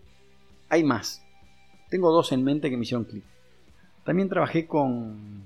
[0.69, 1.23] Hay más.
[1.91, 3.25] Tengo dos en mente que me hicieron clic.
[4.05, 5.43] También trabajé con.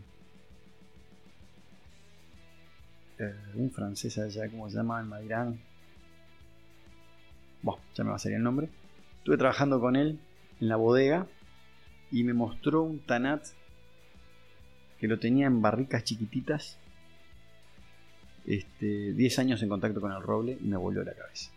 [3.19, 5.01] eh, un francés allá, ¿cómo se llama?
[5.01, 5.61] En Mairán.
[7.63, 8.69] Bueno, ya me va a salir el nombre.
[9.19, 10.19] Estuve trabajando con él
[10.63, 11.27] en la bodega
[12.13, 13.45] y me mostró un tanat
[15.01, 16.79] que lo tenía en barricas chiquititas.
[18.47, 21.51] Este, 10 años en contacto con el roble y me volvió la cabeza.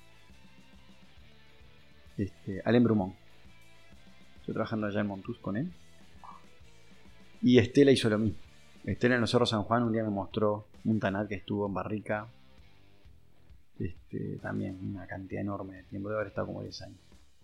[2.18, 3.14] Este, Alain Brumont.
[4.40, 5.72] Estoy trabajando allá en Montus con él.
[7.44, 8.40] Y Estela hizo lo mismo.
[8.86, 11.76] Estela en los Cerros San Juan un día me mostró un tanat que estuvo en
[11.76, 12.28] barrica
[13.78, 17.00] Este, también una cantidad enorme de tiempo, debe haber estado como 10 años.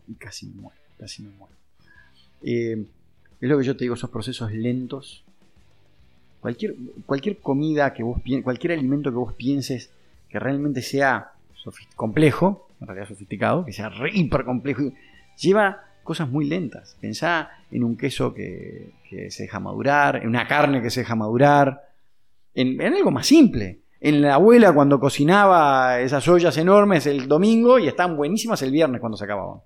[0.08, 1.56] Y casi me muero, casi me muero.
[2.44, 2.86] Eh,
[3.42, 5.24] es lo que yo te digo, esos procesos lentos.
[6.40, 9.92] Cualquier, comida que vos cualquier alimento que vos pienses
[10.30, 11.34] que realmente sea
[11.96, 14.92] complejo, en realidad sofisticado, que sea re hiper complejo,
[15.40, 16.98] lleva cosas muy lentas.
[17.00, 21.16] Pensá en un queso que, que se deja madurar, en una carne que se deja
[21.16, 21.90] madurar,
[22.54, 23.80] en, en algo más simple.
[24.00, 29.00] En la abuela cuando cocinaba esas ollas enormes el domingo y estaban buenísimas el viernes
[29.00, 29.62] cuando se acababan.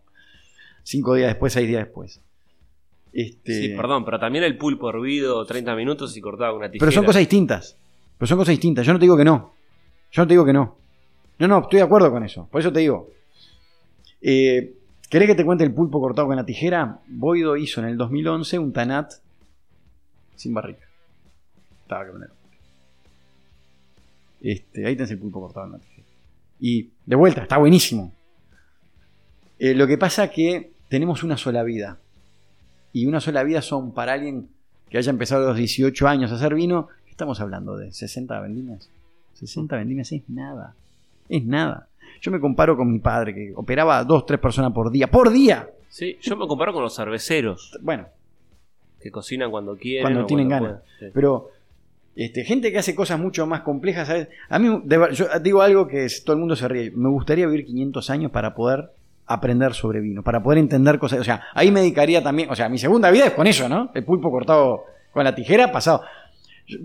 [0.86, 2.21] Cinco días después, seis días después.
[3.11, 6.86] Este, Sí, perdón, pero también el pulpo hervido 30 minutos y cortado con una tijera.
[6.86, 7.75] Pero son cosas distintas.
[8.19, 8.86] Pero son cosas distintas.
[8.86, 9.53] Yo no te digo que no.
[10.11, 10.77] Yo no te digo que no.
[11.39, 12.47] No, no, estoy de acuerdo con eso.
[12.51, 13.09] Por eso te digo.
[14.21, 14.75] Eh,
[15.09, 16.99] ¿Querés que te cuente el pulpo cortado con la tijera?
[17.07, 19.11] Boido hizo en el 2011 un tanat
[20.36, 20.86] sin barrica.
[21.81, 22.29] Estaba que poner.
[24.39, 26.07] Este, ahí tenés el pulpo cortado en la tijera.
[26.59, 28.13] Y de vuelta, está buenísimo.
[29.57, 31.97] Eh, lo que pasa que tenemos una sola vida.
[32.93, 34.47] Y una sola vida son para alguien
[34.89, 36.87] que haya empezado a los 18 años a hacer vino.
[37.03, 37.75] ¿Qué estamos hablando?
[37.75, 38.89] ¿De 60 vendimias?
[39.33, 40.73] 60 vendimias es nada.
[41.27, 41.89] Es nada.
[42.21, 45.07] Yo me comparo con mi padre que operaba a dos, tres personas por día.
[45.11, 45.67] ¡Por día!
[45.89, 48.07] Sí, yo me comparo con los cerveceros Bueno,
[49.01, 50.03] que cocinan cuando quieren.
[50.03, 50.81] Cuando tienen ganas.
[50.97, 51.07] Sí.
[51.13, 51.49] pero
[52.15, 54.29] este, gente que hace cosas mucho más complejas, ¿sabes?
[54.47, 56.91] A mí, de yo digo algo que es- todo el mundo se ríe.
[56.91, 58.91] Me gustaría vivir 500 años para poder
[59.28, 61.19] aprender sobre vino, para poder entender cosas.
[61.19, 62.49] O sea, ahí me dedicaría también.
[62.49, 63.91] O sea, mi segunda vida es con eso, ¿no?
[63.93, 66.03] El pulpo cortado con la tijera, pasado.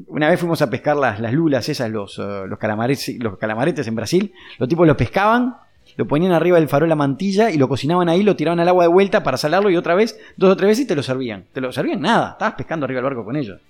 [0.08, 3.86] Una vez fuimos a pescar las, las lulas, esas, los, eh, los, calamares, los calamaretes
[3.86, 4.32] en Brasil.
[4.58, 5.56] Los tipos los pescaban,
[5.96, 8.84] lo ponían arriba del farol la mantilla y lo cocinaban ahí, lo tiraban al agua
[8.84, 11.46] de vuelta para salarlo y otra vez, dos o tres veces te lo servían.
[11.52, 13.60] Te lo servían nada, estabas pescando arriba del barco con ellos.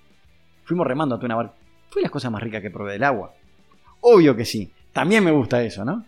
[0.65, 1.53] Fuimos remando a una barca.
[1.89, 3.33] Fue las cosas más ricas que probé del agua.
[4.01, 4.71] Obvio que sí.
[4.93, 6.05] También me gusta eso, ¿no?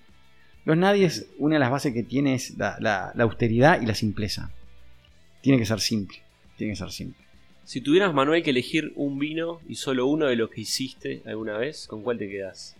[0.66, 3.96] Los nadies, una de las bases que tiene es la, la- la austeridad y la
[3.96, 4.52] simpleza.
[5.42, 6.18] Tiene que ser simple.
[6.58, 7.22] Tiene que ser simple.
[7.66, 11.58] Si tuvieras, Manuel, que elegir un vino y solo uno de los que hiciste alguna
[11.58, 12.76] vez, ¿con cuál te quedas?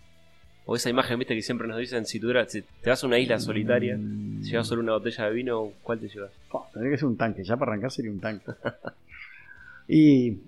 [0.66, 3.18] O esa imagen, viste, que siempre nos dicen, si, tuvieras, si te vas a una
[3.18, 4.42] isla solitaria, Mm.
[4.42, 6.30] llevas solo una botella de vino, ¿cuál te llevas?
[6.50, 7.44] Oh, tendría que ser un tanque.
[7.44, 8.46] Ya para arrancar sería un tanque.
[9.88, 10.38] y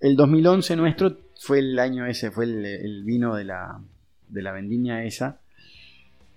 [0.00, 3.80] el 2011 nuestro fue el año ese, fue el, el vino de la,
[4.28, 5.38] de la vendimia esa.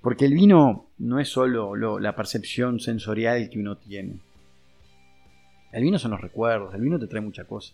[0.07, 4.21] Porque el vino no es solo lo- la percepción sensorial que uno tiene.
[5.73, 7.73] El vino son los recuerdos, el vino te trae mucha cosa.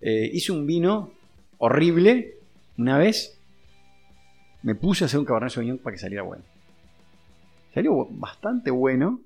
[0.00, 1.12] Eh, hice un vino
[1.58, 2.34] horrible
[2.78, 3.38] una vez.
[4.64, 6.42] Me puse a hacer un Cabernet Sauvignon para que saliera bueno.
[7.72, 9.20] Salió bastante bueno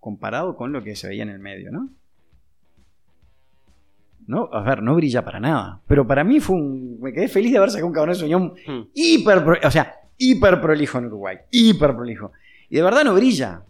[0.00, 1.90] comparado con lo que se veía en el medio, ¿no?
[4.26, 5.82] No, a ver, no brilla para nada.
[5.86, 6.98] Pero para mí fue un.
[6.98, 8.88] Me quedé feliz de haber sacado un Cabernet Sauvignon Hmm.
[8.94, 12.32] hiper, o sea, hiper prolijo en Uruguay, hiper prolijo.
[12.68, 13.62] Y de verdad no brilla.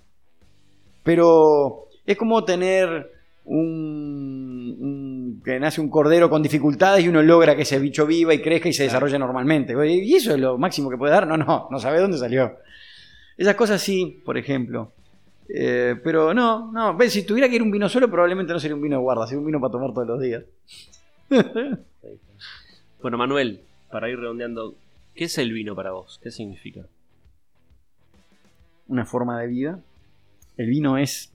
[1.05, 3.12] Pero es como tener
[3.44, 8.34] un, un- que nace un cordero con dificultades y uno logra que ese bicho viva
[8.34, 9.74] y crezca y se desarrolle normalmente.
[9.88, 11.26] Y eso es lo máximo que puede dar.
[11.26, 12.57] No, no, no sabe dónde salió.
[13.36, 14.92] Esas cosas sí, por ejemplo.
[15.49, 16.94] Eh, pero no, no.
[16.96, 19.26] Ves, si tuviera que ir un vino solo, probablemente no sería un vino de guarda,
[19.26, 20.42] sería un vino para tomar todos los días.
[23.01, 23.61] Bueno, Manuel,
[23.92, 24.74] para ir redondeando,
[25.19, 26.21] ¿qué es el vino para vos?
[26.23, 26.87] ¿Qué significa?
[28.87, 29.81] una forma de vida.
[30.57, 31.31] El vino es.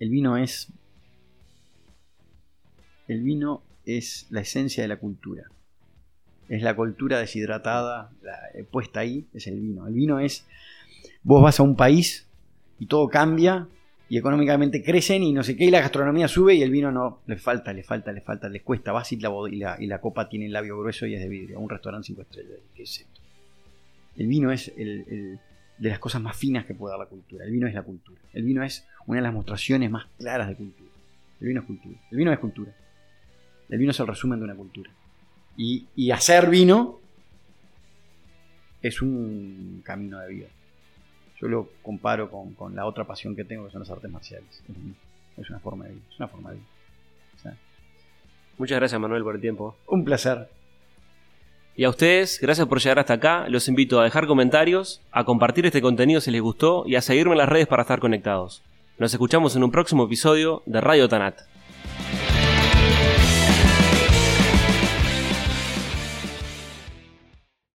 [0.00, 0.68] El vino es.
[3.08, 5.42] El vino es la esencia de la cultura.
[6.48, 9.86] Es la cultura deshidratada, la- eh, puesta ahí, es el vino.
[9.86, 10.46] El vino es.
[11.22, 12.26] Vos vas a un país
[12.78, 13.68] y todo cambia
[14.08, 17.20] y económicamente crecen y no sé qué, y la gastronomía sube y el vino no.
[17.26, 18.92] Le falta, le falta, le falta, les cuesta.
[18.92, 21.28] Vas y la, y la, y la copa tiene el labio grueso y es de
[21.28, 21.58] vidrio.
[21.58, 22.58] Un restaurante cinco estrellas.
[22.74, 23.20] ¿Qué es esto?
[24.16, 25.38] El vino es el,
[25.78, 27.44] de las cosas más finas que puede dar la cultura.
[27.44, 28.20] El vino es la cultura.
[28.32, 30.90] El vino es una de las mostraciones más claras de cultura.
[31.40, 31.98] El vino es cultura.
[32.10, 32.72] El vino es cultura.
[33.70, 34.90] El vino es el resumen de una cultura.
[35.56, 37.00] Y, y hacer vino
[38.82, 40.46] es un camino de vida.
[41.40, 44.62] Yo lo comparo con, con la otra pasión que tengo, que son las artes marciales.
[45.36, 46.02] Es, una forma de vida.
[46.10, 46.66] Es una forma de vida.
[47.36, 47.56] O sea,
[48.56, 49.76] Muchas gracias, Manuel, por el tiempo.
[49.86, 50.48] un placer.
[51.76, 53.48] Y a ustedes, gracias por llegar hasta acá.
[53.48, 57.32] Los invito a dejar comentarios, a compartir este contenido si les gustó y a seguirme
[57.32, 58.62] en las redes para estar conectados.
[58.96, 61.40] Nos escuchamos en un próximo episodio de Radio Tanat.